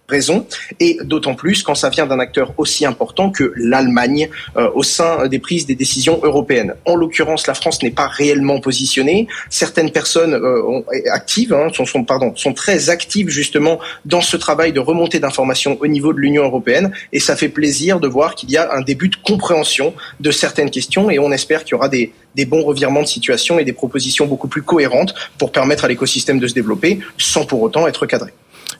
raison, 0.09 0.47
et 0.81 0.99
d'autant 1.03 1.35
plus 1.35 1.63
quand 1.63 1.75
ça 1.75 1.89
vient 1.89 2.07
d'un 2.07 2.21
acteur 2.21 2.53
aussi 2.59 2.87
important 2.87 3.31
que 3.31 3.53
l'Allemagne 3.57 4.29
euh, 4.57 4.71
au 4.75 4.83
sein 4.83 5.27
des 5.27 5.39
prises 5.39 5.67
des 5.67 5.75
décisions 5.75 6.21
européennes. 6.23 6.75
En 6.85 6.95
l'occurrence, 6.95 7.47
la 7.47 7.55
France 7.55 7.83
n'est 7.83 7.91
pas 7.91 8.07
réellement 8.07 8.61
positionnée. 8.61 9.27
Certaines 9.51 9.91
personnes 9.91 10.35
euh, 10.35 10.81
actives, 11.11 11.53
hein, 11.53 11.69
sont, 11.73 11.85
sont, 11.85 12.05
pardon, 12.05 12.33
sont 12.37 12.53
très 12.53 12.91
actives 12.91 13.29
justement 13.29 13.81
dans 14.05 14.21
ce 14.21 14.37
travail 14.37 14.73
de 14.73 14.81
remontée 14.81 15.19
d'informations 15.19 15.77
au 15.81 15.87
niveau 15.87 16.13
de 16.13 16.19
l'Union 16.19 16.45
européenne, 16.45 16.93
et 17.13 17.21
ça 17.21 17.37
fait 17.37 17.49
plaisir 17.49 18.01
de 18.01 18.09
voir 18.09 18.35
qu'il 18.35 18.51
y 18.51 18.57
a 18.57 18.73
un 18.73 18.83
début 18.83 19.09
de 19.09 19.17
compréhension 19.17 19.95
de 20.21 20.31
certaines 20.31 20.71
questions, 20.71 21.11
et 21.11 21.19
on 21.19 21.33
espère 21.33 21.65
qu'il 21.65 21.73
y 21.73 21.75
aura 21.75 21.89
des, 21.89 22.13
des 22.35 22.45
bons 22.45 22.63
revirements 22.63 23.03
de 23.03 23.07
situation 23.07 23.59
et 23.59 23.65
des 23.65 23.73
propositions 23.73 24.27
beaucoup 24.27 24.49
plus 24.49 24.63
cohérentes 24.63 25.15
pour 25.39 25.51
permettre 25.51 25.85
à 25.85 25.89
l'écosystème 25.89 26.39
de 26.39 26.47
se 26.47 26.55
développer 26.55 27.01
sans 27.19 27.45
pour 27.45 27.63
autant 27.63 27.87
être 27.89 28.07
cadré. 28.07 28.33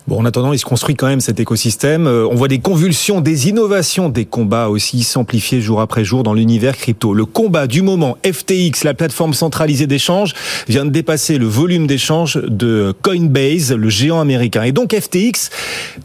Bon, 0.09 0.21
en 0.21 0.25
attendant, 0.25 0.53
il 0.53 0.59
se 0.59 0.65
construit 0.65 0.95
quand 0.95 1.09
même 1.09 1.21
cet 1.21 1.41
écosystème. 1.41 2.07
Euh, 2.07 2.29
on 2.31 2.37
voit 2.37 2.47
des 2.47 2.61
convulsions, 2.61 3.21
des 3.21 3.49
innovations, 3.49 4.09
des 4.09 4.25
combats 4.25 4.69
aussi 4.69 5.03
s'amplifier 5.03 5.61
jour 5.61 5.81
après 5.81 6.05
jour 6.05 6.23
dans 6.23 6.33
l'univers 6.33 6.77
crypto. 6.77 7.13
Le 7.13 7.25
combat 7.25 7.67
du 7.67 7.83
moment, 7.83 8.17
FTX, 8.25 8.85
la 8.85 8.95
plateforme 8.95 9.35
centralisée 9.35 9.89
d'échange, 9.89 10.33
vient 10.69 10.85
de 10.85 10.91
dépasser 10.91 11.39
le 11.39 11.47
volume 11.47 11.89
d'échange 11.89 12.37
de 12.37 12.95
Coinbase, 13.03 13.73
le 13.73 13.89
géant 13.89 14.21
américain. 14.21 14.63
Et 14.63 14.71
donc 14.71 14.95
FTX 14.95 15.51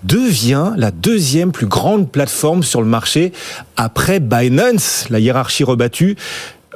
devient 0.03 0.71
la 0.77 0.89
deuxième 0.89 1.51
plus 1.51 1.67
grande 1.67 2.09
plateforme 2.09 2.63
sur 2.63 2.81
le 2.81 2.87
marché 2.87 3.31
après 3.77 4.19
Binance, 4.19 5.05
la 5.11 5.19
hiérarchie 5.19 5.63
rebattue. 5.63 6.17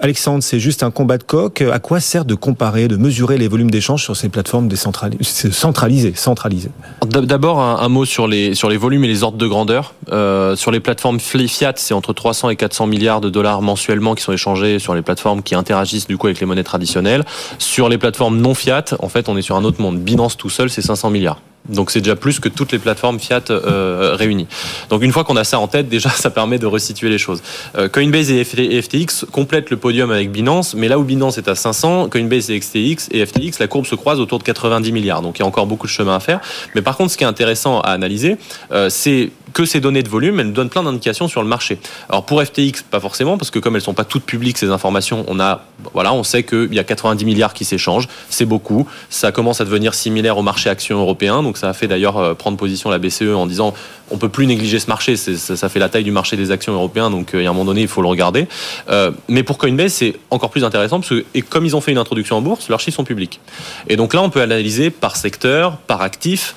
Alexandre, 0.01 0.43
c'est 0.43 0.60
juste 0.60 0.84
un 0.84 0.91
combat 0.91 1.17
de 1.17 1.23
coq. 1.23 1.62
À 1.62 1.79
quoi 1.79 1.99
sert 1.99 2.25
de 2.25 2.36
comparer, 2.36 2.88
de 2.88 2.97
mesurer 2.97 3.38
les 3.38 3.47
volumes 3.47 3.71
d'échange 3.71 4.03
sur 4.03 4.15
ces 4.15 4.27
plateformes 4.27 4.69
centralisées, 4.75 6.13
centralisées? 6.15 6.71
D'abord, 7.08 7.62
un, 7.62 7.89
mot 7.89 8.03
sur 8.03 8.27
les, 8.27 8.55
sur 8.55 8.69
les 8.69 8.77
volumes 8.77 9.05
et 9.05 9.08
les 9.08 9.23
ordres 9.23 9.38
de 9.38 9.47
grandeur. 9.47 9.93
Euh, 10.12 10.55
sur 10.58 10.71
les 10.71 10.81
plateformes 10.81 11.19
fiat, 11.19 11.73
c'est 11.77 11.93
entre 11.93 12.12
300 12.12 12.49
et 12.49 12.55
400 12.58 12.88
milliards 12.88 13.21
de 13.21 13.29
dollars 13.29 13.62
mensuellement 13.62 14.15
qui 14.15 14.23
sont 14.23 14.34
échangés 14.34 14.79
sur 14.79 14.95
les 14.95 15.01
plateformes 15.01 15.41
qui 15.41 15.55
interagissent 15.55 16.08
du 16.08 16.17
coup 16.17 16.27
avec 16.27 16.39
les 16.39 16.45
monnaies 16.45 16.63
traditionnelles. 16.63 17.23
Sur 17.58 17.88
les 17.88 17.97
plateformes 17.97 18.38
non 18.38 18.53
fiat, 18.53 18.86
en 18.99 19.08
fait, 19.10 19.29
on 19.29 19.38
est 19.38 19.41
sur 19.41 19.55
un 19.55 19.63
autre 19.63 19.81
monde. 19.81 19.99
Binance 19.99 20.36
tout 20.36 20.49
seul, 20.49 20.69
c'est 20.69 20.81
500 20.81 21.10
milliards. 21.10 21.39
Donc 21.69 21.91
c'est 21.91 22.01
déjà 22.01 22.15
plus 22.15 22.39
que 22.39 22.49
toutes 22.49 22.71
les 22.71 22.80
plateformes 22.80 23.19
Fiat 23.19 23.43
euh, 23.49 24.15
réunies. 24.17 24.47
Donc 24.89 25.01
une 25.04 25.12
fois 25.12 25.23
qu'on 25.23 25.36
a 25.36 25.43
ça 25.43 25.60
en 25.60 25.67
tête, 25.67 25.89
déjà 25.89 26.10
ça 26.15 26.30
permet 26.30 26.60
de 26.60 26.65
resituer 26.65 27.10
les 27.10 27.17
choses. 27.17 27.41
Euh, 27.78 27.89
Coinbase 27.89 28.32
et 28.32 28.43
FTX 28.43 29.25
complètent 29.32 29.69
le 29.69 29.78
podium 29.78 30.12
avec 30.12 30.32
Binance, 30.32 30.75
mais 30.75 30.88
là 30.88 30.99
où 30.99 31.04
Binance 31.04 31.38
est 31.38 31.47
à 31.47 31.56
500, 31.56 32.10
Coinbase 32.10 32.51
et 32.51 32.60
FTX 32.60 33.10
et 33.12 33.25
FTX, 33.25 33.60
la 33.60 33.67
courbe 33.67 33.86
se 33.86 33.95
croise 33.95 34.19
autour 34.19 34.39
de 34.39 34.43
90 34.43 34.91
milliards. 34.91 35.21
Donc 35.21 35.39
il 35.39 35.41
y 35.41 35.43
a 35.43 35.47
encore 35.47 35.65
beaucoup 35.65 35.88
de 35.88 35.91
chemin 35.91 36.15
à 36.15 36.19
faire. 36.19 36.39
Mais 36.75 36.82
par 36.82 36.97
contre, 36.97 37.12
ce 37.12 37.17
qui 37.17 37.23
est 37.23 37.28
intéressant 37.28 37.82
à 37.82 37.89
analyser, 37.89 38.38
euh, 38.71 38.89
c'est 38.89 39.32
que 39.55 39.63
ces 39.63 39.79
données 39.79 40.03
de 40.03 40.09
volume, 40.09 40.41
elles 40.41 40.47
nous 40.47 40.51
donnent 40.51 40.69
plein 40.69 40.83
d'indications 40.83 41.29
sur 41.29 41.41
le 41.41 41.47
marché. 41.47 41.79
Alors 42.09 42.25
pour 42.25 42.43
FTX, 42.43 42.83
pas 42.91 42.99
forcément, 42.99 43.37
parce 43.37 43.51
que 43.51 43.57
comme 43.57 43.77
elles 43.77 43.81
sont 43.81 43.93
pas 43.93 44.03
toutes 44.03 44.25
publiques 44.25 44.57
ces 44.57 44.69
informations, 44.69 45.23
on 45.29 45.39
a, 45.39 45.63
voilà, 45.93 46.13
on 46.13 46.23
sait 46.23 46.43
qu'il 46.43 46.73
y 46.73 46.79
a 46.79 46.83
90 46.83 47.23
milliards 47.23 47.53
qui 47.53 47.63
s'échangent, 47.63 48.09
c'est 48.29 48.45
beaucoup. 48.45 48.85
Ça 49.09 49.31
commence 49.31 49.61
à 49.61 49.63
devenir 49.63 49.93
similaire 49.93 50.37
au 50.37 50.41
marché 50.41 50.69
action 50.69 50.99
européen, 50.99 51.41
donc 51.41 51.57
ça 51.57 51.69
a 51.69 51.73
fait 51.73 51.87
d'ailleurs 51.87 52.17
euh, 52.17 52.33
prendre 52.33 52.57
position 52.57 52.89
la 52.89 52.97
BCE 52.97 53.33
en 53.33 53.47
disant 53.47 53.73
on 54.11 54.17
peut 54.17 54.27
plus 54.27 54.45
négliger 54.45 54.77
ce 54.77 54.87
marché, 54.87 55.15
ça, 55.15 55.69
fait 55.69 55.79
la 55.79 55.87
taille 55.87 56.03
du 56.03 56.11
marché 56.11 56.35
des 56.35 56.51
actions 56.51 56.73
européens, 56.73 57.09
donc 57.09 57.33
euh, 57.33 57.41
il 57.41 57.45
y 57.45 57.47
a 57.47 57.49
un 57.49 57.53
moment 57.53 57.63
donné 57.63 57.81
il 57.81 57.87
faut 57.87 58.01
le 58.01 58.09
regarder. 58.09 58.49
Euh, 58.89 59.11
mais 59.29 59.43
pour 59.43 59.57
Coinbase 59.57 59.93
c'est 59.93 60.15
encore 60.31 60.49
plus 60.49 60.65
intéressant 60.65 60.99
parce 60.99 61.09
que 61.09 61.23
et 61.33 61.41
comme 61.41 61.65
ils 61.65 61.77
ont 61.77 61.81
fait 61.81 61.93
une 61.93 61.97
introduction 61.97 62.35
en 62.35 62.41
bourse, 62.41 62.67
leurs 62.67 62.81
chiffres 62.81 62.97
sont 62.97 63.05
publics. 63.05 63.39
Et 63.87 63.95
donc 63.95 64.13
là 64.13 64.21
on 64.21 64.29
peut 64.29 64.41
analyser 64.41 64.89
par 64.89 65.15
secteur, 65.15 65.77
par 65.77 66.01
actif 66.01 66.55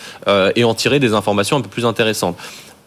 et 0.57 0.65
en 0.65 0.75
tirer 0.75 0.99
des 0.99 1.15
informations 1.15 1.57
un 1.57 1.61
peu 1.61 1.69
plus 1.69 1.87
intéressantes. 1.87 2.37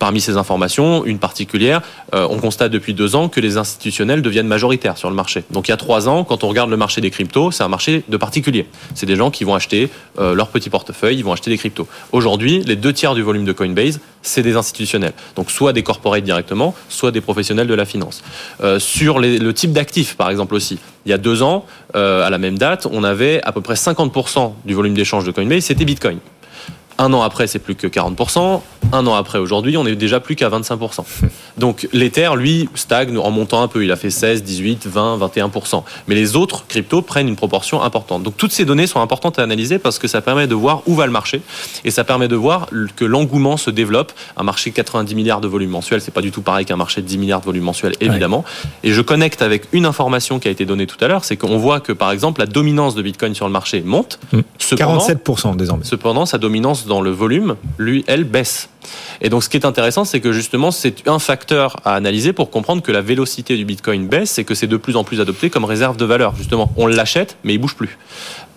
Parmi 0.01 0.19
ces 0.19 0.35
informations, 0.35 1.05
une 1.05 1.19
particulière, 1.19 1.83
euh, 2.15 2.25
on 2.27 2.39
constate 2.39 2.71
depuis 2.71 2.95
deux 2.95 3.15
ans 3.15 3.29
que 3.29 3.39
les 3.39 3.57
institutionnels 3.57 4.23
deviennent 4.23 4.47
majoritaires 4.47 4.97
sur 4.97 5.11
le 5.11 5.15
marché. 5.15 5.43
Donc 5.51 5.67
il 5.67 5.71
y 5.71 5.73
a 5.75 5.77
trois 5.77 6.09
ans, 6.09 6.23
quand 6.23 6.43
on 6.43 6.47
regarde 6.47 6.71
le 6.71 6.75
marché 6.75 7.01
des 7.01 7.11
cryptos, 7.11 7.51
c'est 7.51 7.61
un 7.63 7.67
marché 7.67 8.03
de 8.09 8.17
particuliers. 8.17 8.65
C'est 8.95 9.05
des 9.05 9.15
gens 9.15 9.29
qui 9.29 9.43
vont 9.43 9.53
acheter 9.53 9.91
euh, 10.17 10.33
leur 10.33 10.47
petit 10.47 10.71
portefeuille, 10.71 11.17
ils 11.17 11.23
vont 11.23 11.33
acheter 11.33 11.51
des 11.51 11.57
cryptos. 11.59 11.87
Aujourd'hui, 12.13 12.63
les 12.65 12.75
deux 12.75 12.93
tiers 12.93 13.13
du 13.13 13.21
volume 13.21 13.45
de 13.45 13.51
Coinbase, 13.51 13.99
c'est 14.23 14.41
des 14.41 14.55
institutionnels. 14.55 15.13
Donc 15.35 15.51
soit 15.51 15.71
des 15.71 15.83
corporates 15.83 16.23
directement, 16.23 16.73
soit 16.89 17.11
des 17.11 17.21
professionnels 17.21 17.67
de 17.67 17.75
la 17.75 17.85
finance. 17.85 18.23
Euh, 18.63 18.79
sur 18.79 19.19
le 19.19 19.51
type 19.53 19.71
d'actifs, 19.71 20.17
par 20.17 20.31
exemple 20.31 20.55
aussi, 20.55 20.79
il 21.05 21.11
y 21.11 21.13
a 21.13 21.19
deux 21.19 21.43
ans, 21.43 21.63
à 21.93 22.29
la 22.31 22.37
même 22.39 22.57
date, 22.57 22.87
on 22.91 23.03
avait 23.03 23.39
à 23.43 23.51
peu 23.51 23.61
près 23.61 23.75
50% 23.75 24.53
du 24.65 24.73
volume 24.73 24.95
d'échange 24.95 25.25
de 25.25 25.31
Coinbase, 25.31 25.65
c'était 25.65 25.85
Bitcoin. 25.85 26.17
Un 27.01 27.13
an 27.13 27.23
après, 27.23 27.47
c'est 27.47 27.57
plus 27.57 27.73
que 27.73 27.87
40%. 27.87 28.61
Un 28.93 29.07
an 29.07 29.15
après, 29.15 29.39
aujourd'hui, 29.39 29.75
on 29.75 29.87
est 29.87 29.95
déjà 29.95 30.19
plus 30.19 30.35
qu'à 30.35 30.49
25%. 30.49 31.03
Donc 31.57 31.87
l'Ether, 31.93 32.29
lui, 32.37 32.69
stagne 32.75 33.17
en 33.17 33.31
montant 33.31 33.63
un 33.63 33.67
peu. 33.67 33.83
Il 33.83 33.91
a 33.91 33.95
fait 33.95 34.11
16, 34.11 34.43
18, 34.43 34.85
20, 34.85 35.17
21%. 35.17 35.83
Mais 36.07 36.13
les 36.13 36.35
autres 36.35 36.67
cryptos 36.67 37.01
prennent 37.01 37.27
une 37.27 37.35
proportion 37.35 37.81
importante. 37.81 38.21
Donc 38.21 38.37
toutes 38.37 38.51
ces 38.51 38.65
données 38.65 38.85
sont 38.85 39.01
importantes 39.01 39.39
à 39.39 39.41
analyser 39.41 39.79
parce 39.79 39.97
que 39.97 40.07
ça 40.07 40.21
permet 40.21 40.45
de 40.45 40.53
voir 40.53 40.83
où 40.85 40.93
va 40.93 41.07
le 41.07 41.11
marché 41.11 41.41
et 41.83 41.89
ça 41.89 42.03
permet 42.03 42.27
de 42.27 42.35
voir 42.35 42.67
que 42.95 43.05
l'engouement 43.05 43.57
se 43.57 43.71
développe. 43.71 44.11
Un 44.37 44.43
marché 44.43 44.69
de 44.69 44.75
90 44.75 45.15
milliards 45.15 45.41
de 45.41 45.47
volume 45.47 45.71
mensuel, 45.71 46.01
c'est 46.01 46.13
pas 46.13 46.21
du 46.21 46.29
tout 46.29 46.43
pareil 46.43 46.65
qu'un 46.65 46.75
marché 46.75 47.01
de 47.01 47.07
10 47.07 47.17
milliards 47.17 47.41
de 47.41 47.45
volume 47.45 47.63
mensuel, 47.63 47.95
évidemment. 47.99 48.45
Et 48.83 48.91
je 48.91 49.01
connecte 49.01 49.41
avec 49.41 49.67
une 49.71 49.87
information 49.87 50.37
qui 50.37 50.49
a 50.49 50.51
été 50.51 50.65
donnée 50.65 50.85
tout 50.85 51.03
à 51.03 51.07
l'heure, 51.07 51.25
c'est 51.25 51.35
qu'on 51.35 51.57
voit 51.57 51.79
que 51.79 51.93
par 51.93 52.11
exemple 52.11 52.41
la 52.41 52.47
dominance 52.47 52.93
de 52.93 53.01
Bitcoin 53.01 53.33
sur 53.33 53.47
le 53.47 53.51
marché 53.51 53.81
monte. 53.81 54.19
47% 54.61 55.53
mmh. 55.53 55.57
désormais. 55.57 55.83
Cependant, 55.83 56.27
sa 56.27 56.37
dominance 56.37 56.85
dans 56.91 56.99
le 56.99 57.11
volume, 57.11 57.55
lui, 57.77 58.03
elle 58.05 58.25
baisse. 58.25 58.67
Et 59.21 59.29
donc, 59.29 59.45
ce 59.45 59.49
qui 59.49 59.55
est 59.55 59.65
intéressant, 59.65 60.03
c'est 60.03 60.19
que 60.19 60.33
justement, 60.33 60.71
c'est 60.71 61.07
un 61.07 61.19
facteur 61.19 61.77
à 61.85 61.95
analyser 61.95 62.33
pour 62.33 62.49
comprendre 62.49 62.81
que 62.81 62.91
la 62.91 62.99
vélocité 62.99 63.55
du 63.55 63.63
Bitcoin 63.63 64.09
baisse 64.09 64.37
et 64.39 64.43
que 64.43 64.55
c'est 64.55 64.67
de 64.67 64.75
plus 64.75 64.97
en 64.97 65.05
plus 65.05 65.21
adopté 65.21 65.49
comme 65.49 65.63
réserve 65.63 65.95
de 65.95 66.03
valeur. 66.03 66.35
Justement, 66.35 66.69
on 66.75 66.87
l'achète, 66.87 67.37
mais 67.45 67.53
il 67.53 67.59
bouge 67.59 67.75
plus. 67.75 67.97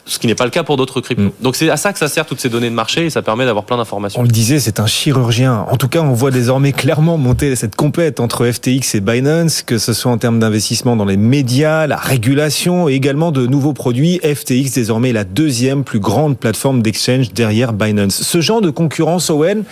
Ce 0.07 0.19
qui 0.19 0.27
n'est 0.27 0.35
pas 0.35 0.45
le 0.45 0.51
cas 0.51 0.63
pour 0.63 0.77
d'autres 0.77 1.01
cryptos. 1.01 1.25
Mm. 1.25 1.33
Donc 1.41 1.57
c'est 1.57 1.71
à 1.71 1.77
ça 1.77 1.93
que 1.93 1.99
ça 1.99 2.09
sert 2.09 2.27
toutes 2.27 2.41
ces 2.41 2.49
données 2.49 2.69
de 2.69 2.75
marché 2.75 3.07
et 3.07 3.11
ça 3.11 3.23
permet 3.23 3.45
d'avoir 3.45 3.65
plein 3.65 3.77
d'informations. 3.77 4.21
On 4.21 4.25
le 4.25 4.29
disait, 4.29 4.61
c'est 4.61 4.81
un 4.81 4.87
chirurgien. 4.87 5.67
En 5.71 5.77
tout 5.77 5.89
cas, 5.89 6.01
on 6.01 6.13
voit 6.13 6.31
désormais 6.31 6.73
clairement 6.73 7.17
monter 7.17 7.55
cette 7.57 7.77
compète 7.77 8.21
entre 8.21 8.47
FTX 8.47 8.95
et 8.95 9.01
Binance, 9.01 9.63
que 9.63 9.79
ce 9.79 9.93
soit 9.93 10.13
en 10.13 10.19
termes 10.19 10.39
d'investissement 10.39 10.97
dans 10.97 11.05
les 11.05 11.17
médias, 11.17 11.87
la 11.87 11.97
régulation 11.97 12.89
et 12.89 12.95
également 12.95 13.33
de 13.33 13.47
nouveaux 13.47 13.73
produits. 13.73 14.21
FTX 14.23 14.73
désormais 14.75 15.13
la 15.13 15.25
deuxième 15.25 15.85
plus 15.85 16.01
grande 16.01 16.39
plateforme 16.39 16.83
d'exchange 16.83 17.33
derrière 17.33 17.73
Binance. 17.73 18.23
Ce 18.23 18.41
genre 18.41 18.61
de 18.61 18.71
concurrence, 18.71 19.31
Owen, 19.31 19.65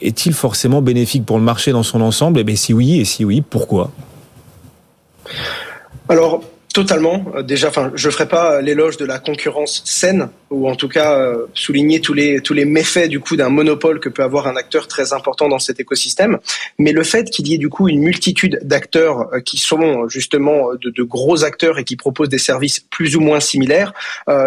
est-il 0.00 0.32
forcément 0.32 0.82
bénéfique 0.82 1.24
pour 1.24 1.38
le 1.38 1.44
marché 1.44 1.72
dans 1.72 1.82
son 1.82 2.00
ensemble? 2.00 2.40
Eh 2.40 2.44
bien, 2.44 2.56
si 2.56 2.72
oui, 2.72 3.00
et 3.00 3.04
si 3.04 3.24
oui, 3.24 3.42
pourquoi? 3.42 3.90
Alors, 6.08 6.42
Totalement. 6.72 7.24
Euh, 7.34 7.42
déjà, 7.42 7.68
enfin, 7.68 7.90
je 7.96 8.08
ferai 8.10 8.28
pas 8.28 8.60
l'éloge 8.60 8.96
de 8.96 9.04
la 9.04 9.18
concurrence 9.18 9.82
saine, 9.84 10.28
ou 10.50 10.68
en 10.68 10.76
tout 10.76 10.86
cas 10.86 11.18
euh, 11.18 11.46
souligner 11.52 12.00
tous 12.00 12.14
les 12.14 12.40
tous 12.40 12.54
les 12.54 12.64
méfaits 12.64 13.08
du 13.08 13.18
coup 13.18 13.34
d'un 13.34 13.48
monopole 13.48 13.98
que 13.98 14.08
peut 14.08 14.22
avoir 14.22 14.46
un 14.46 14.54
acteur 14.54 14.86
très 14.86 15.12
important 15.12 15.48
dans 15.48 15.58
cet 15.58 15.80
écosystème. 15.80 16.38
Mais 16.78 16.92
le 16.92 17.02
fait 17.02 17.28
qu'il 17.28 17.48
y 17.48 17.54
ait 17.54 17.58
du 17.58 17.68
coup 17.68 17.88
une 17.88 18.00
multitude 18.00 18.60
d'acteurs 18.62 19.32
euh, 19.32 19.40
qui 19.40 19.58
sont 19.58 20.08
justement 20.08 20.74
de, 20.80 20.90
de, 20.90 21.02
gros 21.02 21.42
acteurs 21.42 21.80
et 21.80 21.84
qui 21.84 21.96
proposent 21.96 22.28
des 22.28 22.38
services 22.38 22.78
plus 22.78 23.16
ou 23.16 23.20
moins 23.20 23.40
similaires, 23.40 23.92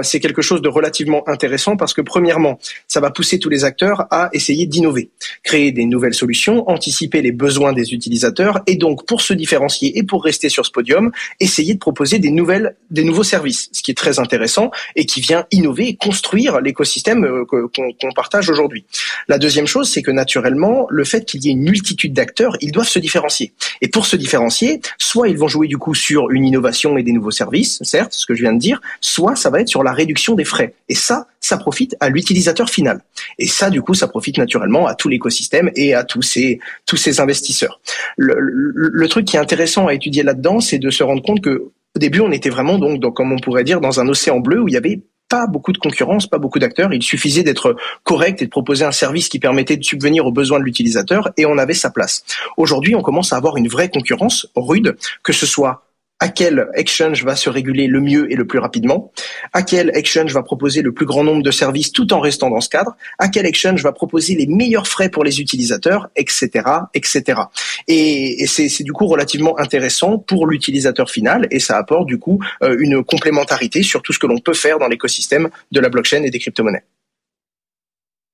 c'est 0.02 0.20
quelque 0.20 0.42
chose 0.42 0.62
de 0.62 0.70
relativement 0.70 1.28
intéressant 1.28 1.76
parce 1.76 1.94
que 1.94 2.02
premièrement, 2.02 2.60
ça 2.88 3.00
va 3.02 3.12
pousser 3.12 3.40
tous 3.40 3.50
les 3.50 3.66
acteurs 3.66 4.06
à 4.12 4.30
essayer 4.34 4.66
d'innover, 4.66 5.10
créer 5.44 5.72
des 5.72 5.86
nouvelles 5.86 6.14
solutions, 6.14 6.70
anticiper 6.70 7.22
les 7.22 7.32
besoins 7.32 7.74
des 7.74 7.94
utilisateurs 7.94 8.62
et 8.68 8.76
donc 8.76 9.06
pour 9.06 9.22
se 9.22 9.34
différencier 9.34 9.98
et 9.98 10.04
pour 10.04 10.24
rester 10.24 10.48
sur 10.48 10.66
ce 10.66 10.72
podium, 10.72 11.12
essayer 11.40 11.74
de 11.74 11.80
proposer 11.80 12.13
des 12.20 12.32
nouvelles, 12.32 12.76
des 12.92 13.04
nouveaux 13.04 13.24
services, 13.24 13.70
ce 13.72 13.82
qui 13.82 13.92
est 13.92 13.98
très 13.98 14.20
intéressant 14.20 14.72
et 14.96 15.06
qui 15.06 15.22
vient 15.22 15.46
innover 15.52 15.88
et 15.88 15.96
construire 15.96 16.62
l'écosystème 16.62 17.24
euh, 17.26 17.46
qu'on 17.46 18.12
partage 18.16 18.50
aujourd'hui. 18.50 18.86
La 19.28 19.38
deuxième 19.38 19.68
chose, 19.68 19.90
c'est 19.90 20.02
que 20.02 20.12
naturellement, 20.12 20.88
le 20.90 21.04
fait 21.04 21.26
qu'il 21.26 21.44
y 21.44 21.50
ait 21.50 21.52
une 21.52 21.64
multitude 21.64 22.14
d'acteurs, 22.14 22.58
ils 22.62 22.72
doivent 22.72 22.88
se 22.88 23.00
différencier. 23.00 23.54
Et 23.82 23.88
pour 23.88 24.06
se 24.06 24.16
différencier, 24.16 24.82
soit 24.98 25.30
ils 25.30 25.38
vont 25.38 25.48
jouer 25.48 25.68
du 25.68 25.78
coup 25.78 25.96
sur 25.96 26.32
une 26.32 26.46
innovation 26.46 26.98
et 26.98 27.04
des 27.04 27.12
nouveaux 27.12 27.32
services, 27.32 27.80
certes, 27.84 28.14
ce 28.14 28.26
que 28.26 28.36
je 28.36 28.42
viens 28.42 28.54
de 28.54 28.60
dire, 28.60 28.82
soit 29.02 29.36
ça 29.36 29.50
va 29.50 29.62
être 29.62 29.70
sur 29.70 29.84
la 29.84 29.94
réduction 29.94 30.36
des 30.36 30.46
frais. 30.46 30.74
Et 30.90 30.96
ça, 30.96 31.28
ça 31.40 31.58
profite 31.58 31.96
à 32.00 32.10
l'utilisateur 32.10 32.70
final. 32.70 33.02
Et 33.38 33.48
ça, 33.48 33.70
du 33.70 33.82
coup, 33.82 33.94
ça 33.94 34.08
profite 34.08 34.38
naturellement 34.38 34.88
à 34.88 34.96
tout 34.96 35.10
l'écosystème 35.10 35.72
et 35.76 35.94
à 35.94 36.04
tous 36.04 36.22
ces 36.22 36.60
tous 36.86 36.98
ces 36.98 37.20
investisseurs. 37.20 37.80
Le, 38.18 39.08
truc 39.08 39.26
qui 39.26 39.36
est 39.36 39.40
intéressant 39.40 39.88
à 39.88 39.94
étudier 39.94 40.24
là-dedans, 40.24 40.60
c'est 40.60 40.80
de 40.80 40.90
se 40.90 41.04
rendre 41.04 41.22
compte 41.22 41.42
que 41.42 41.70
au 41.96 42.00
début, 42.00 42.22
on 42.22 42.32
était 42.32 42.50
vraiment 42.50 42.80
donc, 42.80 43.14
comme 43.14 43.32
on 43.32 43.38
pourrait 43.38 43.64
dire, 43.64 43.82
dans 43.82 44.00
un 44.00 44.08
océan 44.08 44.40
bleu 44.40 44.62
où 44.62 44.68
il 44.68 44.74
y 44.74 44.78
avait 44.78 45.02
pas 45.30 45.48
beaucoup 45.48 45.72
de 45.72 45.78
concurrence, 45.78 46.28
pas 46.28 46.38
beaucoup 46.38 46.60
d'acteurs. 46.60 46.94
Il 46.94 47.02
suffisait 47.02 47.44
d'être 47.44 47.76
correct 48.04 48.42
et 48.42 48.46
de 48.46 48.50
proposer 48.50 48.86
un 48.86 48.92
service 48.92 49.30
qui 49.30 49.40
permettait 49.40 49.78
de 49.78 49.84
subvenir 49.84 50.26
aux 50.26 50.32
besoins 50.32 50.60
de 50.60 50.64
l'utilisateur 50.64 51.32
et 51.38 51.46
on 51.46 51.58
avait 51.58 51.74
sa 51.74 51.90
place. 51.90 52.24
Aujourd'hui, 52.58 52.96
on 52.96 53.02
commence 53.02 53.34
à 53.34 53.38
avoir 53.38 53.58
une 53.58 53.68
vraie 53.68 53.90
concurrence 53.90 54.48
rude, 54.56 54.98
que 55.24 55.34
ce 55.34 55.46
soit 55.46 55.86
à 56.24 56.30
quel 56.30 56.70
exchange 56.76 57.26
va 57.26 57.36
se 57.36 57.50
réguler 57.50 57.88
le 57.88 58.00
mieux 58.00 58.32
et 58.32 58.36
le 58.36 58.48
plus 58.48 58.60
rapidement, 58.60 59.12
à 59.52 59.62
quel 59.62 59.92
exchange 59.94 60.34
va 60.34 60.42
proposer 60.42 60.82
le 60.82 60.94
plus 60.94 61.06
grand 61.06 61.26
nombre 61.26 61.44
de 61.44 61.52
services 61.52 61.92
tout 61.92 62.14
en 62.14 62.22
restant 62.22 62.50
dans 62.50 62.62
ce 62.62 62.70
cadre, 62.70 62.96
à 63.20 63.28
quel 63.28 63.46
exchange 63.46 63.84
va 63.84 63.92
proposer 63.92 64.34
les 64.36 64.48
meilleurs 64.48 64.88
frais 64.88 65.10
pour 65.10 65.26
les 65.26 65.42
utilisateurs, 65.42 66.08
etc., 66.16 66.64
etc. 66.94 67.42
Et, 67.90 68.46
c'est 68.48 68.84
du 68.86 68.94
coup 68.94 69.06
relativement 69.06 69.60
intéressant 69.60 70.18
pour 70.18 70.48
l'utilisateur 70.48 71.10
final 71.10 71.46
et 71.52 71.60
ça 71.60 71.76
apporte 71.76 72.08
du 72.08 72.20
coup 72.20 72.40
euh, 72.62 72.78
une 72.80 73.04
complémentarité 73.04 73.84
sur 73.84 74.02
tout 74.02 74.14
ce 74.14 74.20
que 74.20 74.28
l'on 74.28 74.40
peut 74.40 74.54
faire 74.54 74.80
dans 74.80 74.88
l'écosystème 74.88 75.50
de 75.74 75.80
la 75.82 75.90
blockchain 75.90 76.24
et 76.24 76.30
des 76.30 76.40
crypto-monnaies 76.40 76.86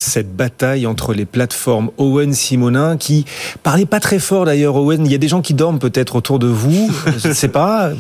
cette 0.02 0.34
bataille 0.34 0.88
entre 0.88 1.14
les 1.14 1.26
plateformes 1.26 1.92
Owen 1.98 2.34
Simonin 2.34 2.96
qui 2.96 3.26
parlait 3.64 3.86
pas 3.86 4.00
très 4.00 4.18
fort 4.18 4.46
d'ailleurs 4.46 4.78
Owen. 4.78 5.06
Il 5.06 5.12
y 5.12 5.16
a 5.16 5.18
des 5.18 5.28
gens 5.28 5.42
qui 5.42 5.54
dorment 5.54 5.78
peut-être 5.78 6.16
autour 6.16 6.40
de 6.40 6.48
vous. 6.48 6.90
Je 7.18 7.28
ne 7.28 7.34
sais 7.34 7.50
pas. 7.50 7.92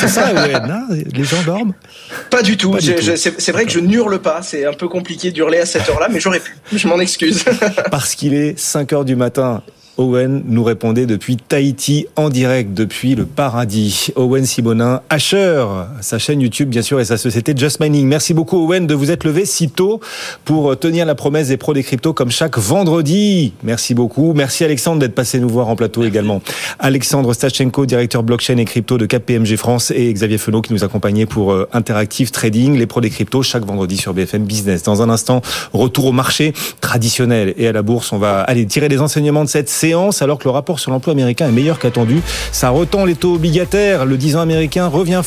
C'est 0.00 0.08
ça 0.08 0.32
Owen 0.32 0.68
hein. 0.68 0.86
Les 1.12 1.22
gens 1.22 1.40
dorment. 1.44 1.74
Pas 2.30 2.42
du 2.42 2.56
tout, 2.56 2.76
c'est 2.80 3.52
vrai 3.52 3.66
que 3.66 3.70
je 3.70 3.78
n'hurle 3.78 4.18
pas. 4.18 4.42
C'est 4.42 4.66
un 4.66 4.72
peu 4.72 4.88
compliqué 4.88 5.30
d'hurler 5.30 5.58
à 5.58 5.66
cette 5.66 5.88
heure-là 5.88 6.08
mais 6.10 6.18
j'aurais 6.18 6.40
pu. 6.40 6.56
Je 6.72 6.88
m'en 6.88 6.98
excuse. 6.98 7.44
Parce 7.90 8.16
qu'il 8.16 8.34
est 8.34 8.58
5 8.58 8.92
heures 8.92 9.04
du 9.04 9.14
matin 9.14 9.62
Owen 9.98 10.44
nous 10.46 10.62
répondait 10.62 11.06
depuis 11.06 11.36
Tahiti 11.36 12.06
en 12.14 12.28
direct 12.28 12.72
depuis 12.72 13.16
le 13.16 13.26
paradis. 13.26 14.12
Owen 14.14 14.46
Simonin, 14.46 15.02
Asher, 15.10 15.66
sa 16.00 16.20
chaîne 16.20 16.40
YouTube 16.40 16.68
bien 16.68 16.82
sûr 16.82 17.00
et 17.00 17.04
sa 17.04 17.16
société 17.16 17.52
Just 17.56 17.80
Mining. 17.80 18.06
Merci 18.06 18.32
beaucoup 18.32 18.64
Owen 18.64 18.86
de 18.86 18.94
vous 18.94 19.10
être 19.10 19.24
levé 19.24 19.44
si 19.44 19.68
tôt 19.68 20.00
pour 20.44 20.78
tenir 20.78 21.04
la 21.04 21.16
promesse 21.16 21.48
des 21.48 21.56
pros 21.56 21.74
des 21.74 21.82
cryptos 21.82 22.12
comme 22.12 22.30
chaque 22.30 22.58
vendredi. 22.58 23.52
Merci 23.64 23.94
beaucoup. 23.94 24.34
Merci 24.34 24.64
Alexandre 24.64 25.00
d'être 25.00 25.16
passé 25.16 25.40
nous 25.40 25.48
voir 25.48 25.66
en 25.66 25.74
plateau 25.74 26.04
également. 26.04 26.42
Alexandre 26.78 27.34
Stachenko, 27.34 27.84
directeur 27.84 28.22
blockchain 28.22 28.56
et 28.58 28.64
crypto 28.64 28.98
de 28.98 29.06
KPMG 29.06 29.56
France 29.56 29.90
et 29.90 30.12
Xavier 30.12 30.38
Fenot 30.38 30.62
qui 30.62 30.74
nous 30.74 30.84
accompagnait 30.84 31.26
pour 31.26 31.50
euh, 31.50 31.68
Interactive 31.72 32.30
Trading, 32.30 32.78
les 32.78 32.86
pros 32.86 33.00
des 33.00 33.10
cryptos 33.10 33.42
chaque 33.42 33.64
vendredi 33.64 33.96
sur 33.96 34.14
BFM 34.14 34.44
Business. 34.44 34.84
Dans 34.84 35.02
un 35.02 35.10
instant, 35.10 35.42
retour 35.72 36.06
au 36.06 36.12
marché 36.12 36.52
traditionnel 36.80 37.52
et 37.56 37.66
à 37.66 37.72
la 37.72 37.82
bourse. 37.82 38.12
On 38.12 38.18
va 38.18 38.42
aller 38.42 38.64
tirer 38.64 38.88
des 38.88 39.00
enseignements 39.00 39.42
de 39.42 39.48
cette 39.48 39.68
série 39.68 39.87
alors 39.94 40.38
que 40.38 40.44
le 40.44 40.50
rapport 40.50 40.78
sur 40.78 40.90
l'emploi 40.90 41.12
américain 41.12 41.48
est 41.48 41.52
meilleur 41.52 41.78
qu'attendu. 41.78 42.20
Ça 42.52 42.70
retend 42.70 43.04
les 43.04 43.14
taux 43.14 43.34
obligataires. 43.34 44.04
Le 44.04 44.16
10 44.16 44.36
ans 44.36 44.40
américain 44.40 44.86
revient 44.86 45.22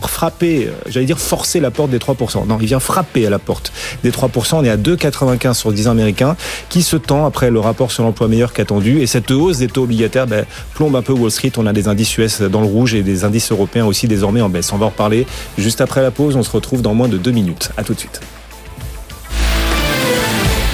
frapper, 0.00 0.66
euh, 0.66 0.72
j'allais 0.88 1.06
dire 1.06 1.18
forcer 1.18 1.60
la 1.60 1.70
porte 1.70 1.90
des 1.90 1.98
3%. 1.98 2.46
Non, 2.46 2.58
il 2.60 2.66
vient 2.66 2.80
frapper 2.80 3.26
à 3.26 3.30
la 3.30 3.38
porte 3.38 3.72
des 4.02 4.10
3%. 4.10 4.56
On 4.56 4.64
est 4.64 4.70
à 4.70 4.76
2,95 4.76 5.54
sur 5.54 5.70
le 5.70 5.74
10 5.74 5.88
ans 5.88 5.90
américain 5.92 6.36
qui 6.68 6.82
se 6.82 6.96
tend 6.96 7.26
après 7.26 7.50
le 7.50 7.60
rapport 7.60 7.90
sur 7.90 8.02
l'emploi 8.04 8.28
meilleur 8.28 8.52
qu'attendu. 8.52 9.00
Et 9.00 9.06
cette 9.06 9.30
hausse 9.30 9.58
des 9.58 9.68
taux 9.68 9.84
obligataires 9.84 10.26
ben, 10.26 10.44
plombe 10.74 10.96
un 10.96 11.02
peu 11.02 11.12
Wall 11.12 11.30
Street. 11.30 11.52
On 11.56 11.66
a 11.66 11.72
des 11.72 11.88
indices 11.88 12.16
US 12.18 12.40
dans 12.42 12.60
le 12.60 12.66
rouge 12.66 12.94
et 12.94 13.02
des 13.02 13.24
indices 13.24 13.52
européens 13.52 13.86
aussi 13.86 14.08
désormais 14.08 14.40
en 14.40 14.48
baisse. 14.48 14.72
On 14.72 14.78
va 14.78 14.86
en 14.86 14.90
reparler 14.90 15.26
juste 15.58 15.80
après 15.80 16.02
la 16.02 16.10
pause. 16.10 16.36
On 16.36 16.42
se 16.42 16.50
retrouve 16.50 16.82
dans 16.82 16.94
moins 16.94 17.08
de 17.08 17.18
deux 17.18 17.32
minutes. 17.32 17.70
À 17.76 17.84
tout 17.84 17.94
de 17.94 17.98
suite. 17.98 18.20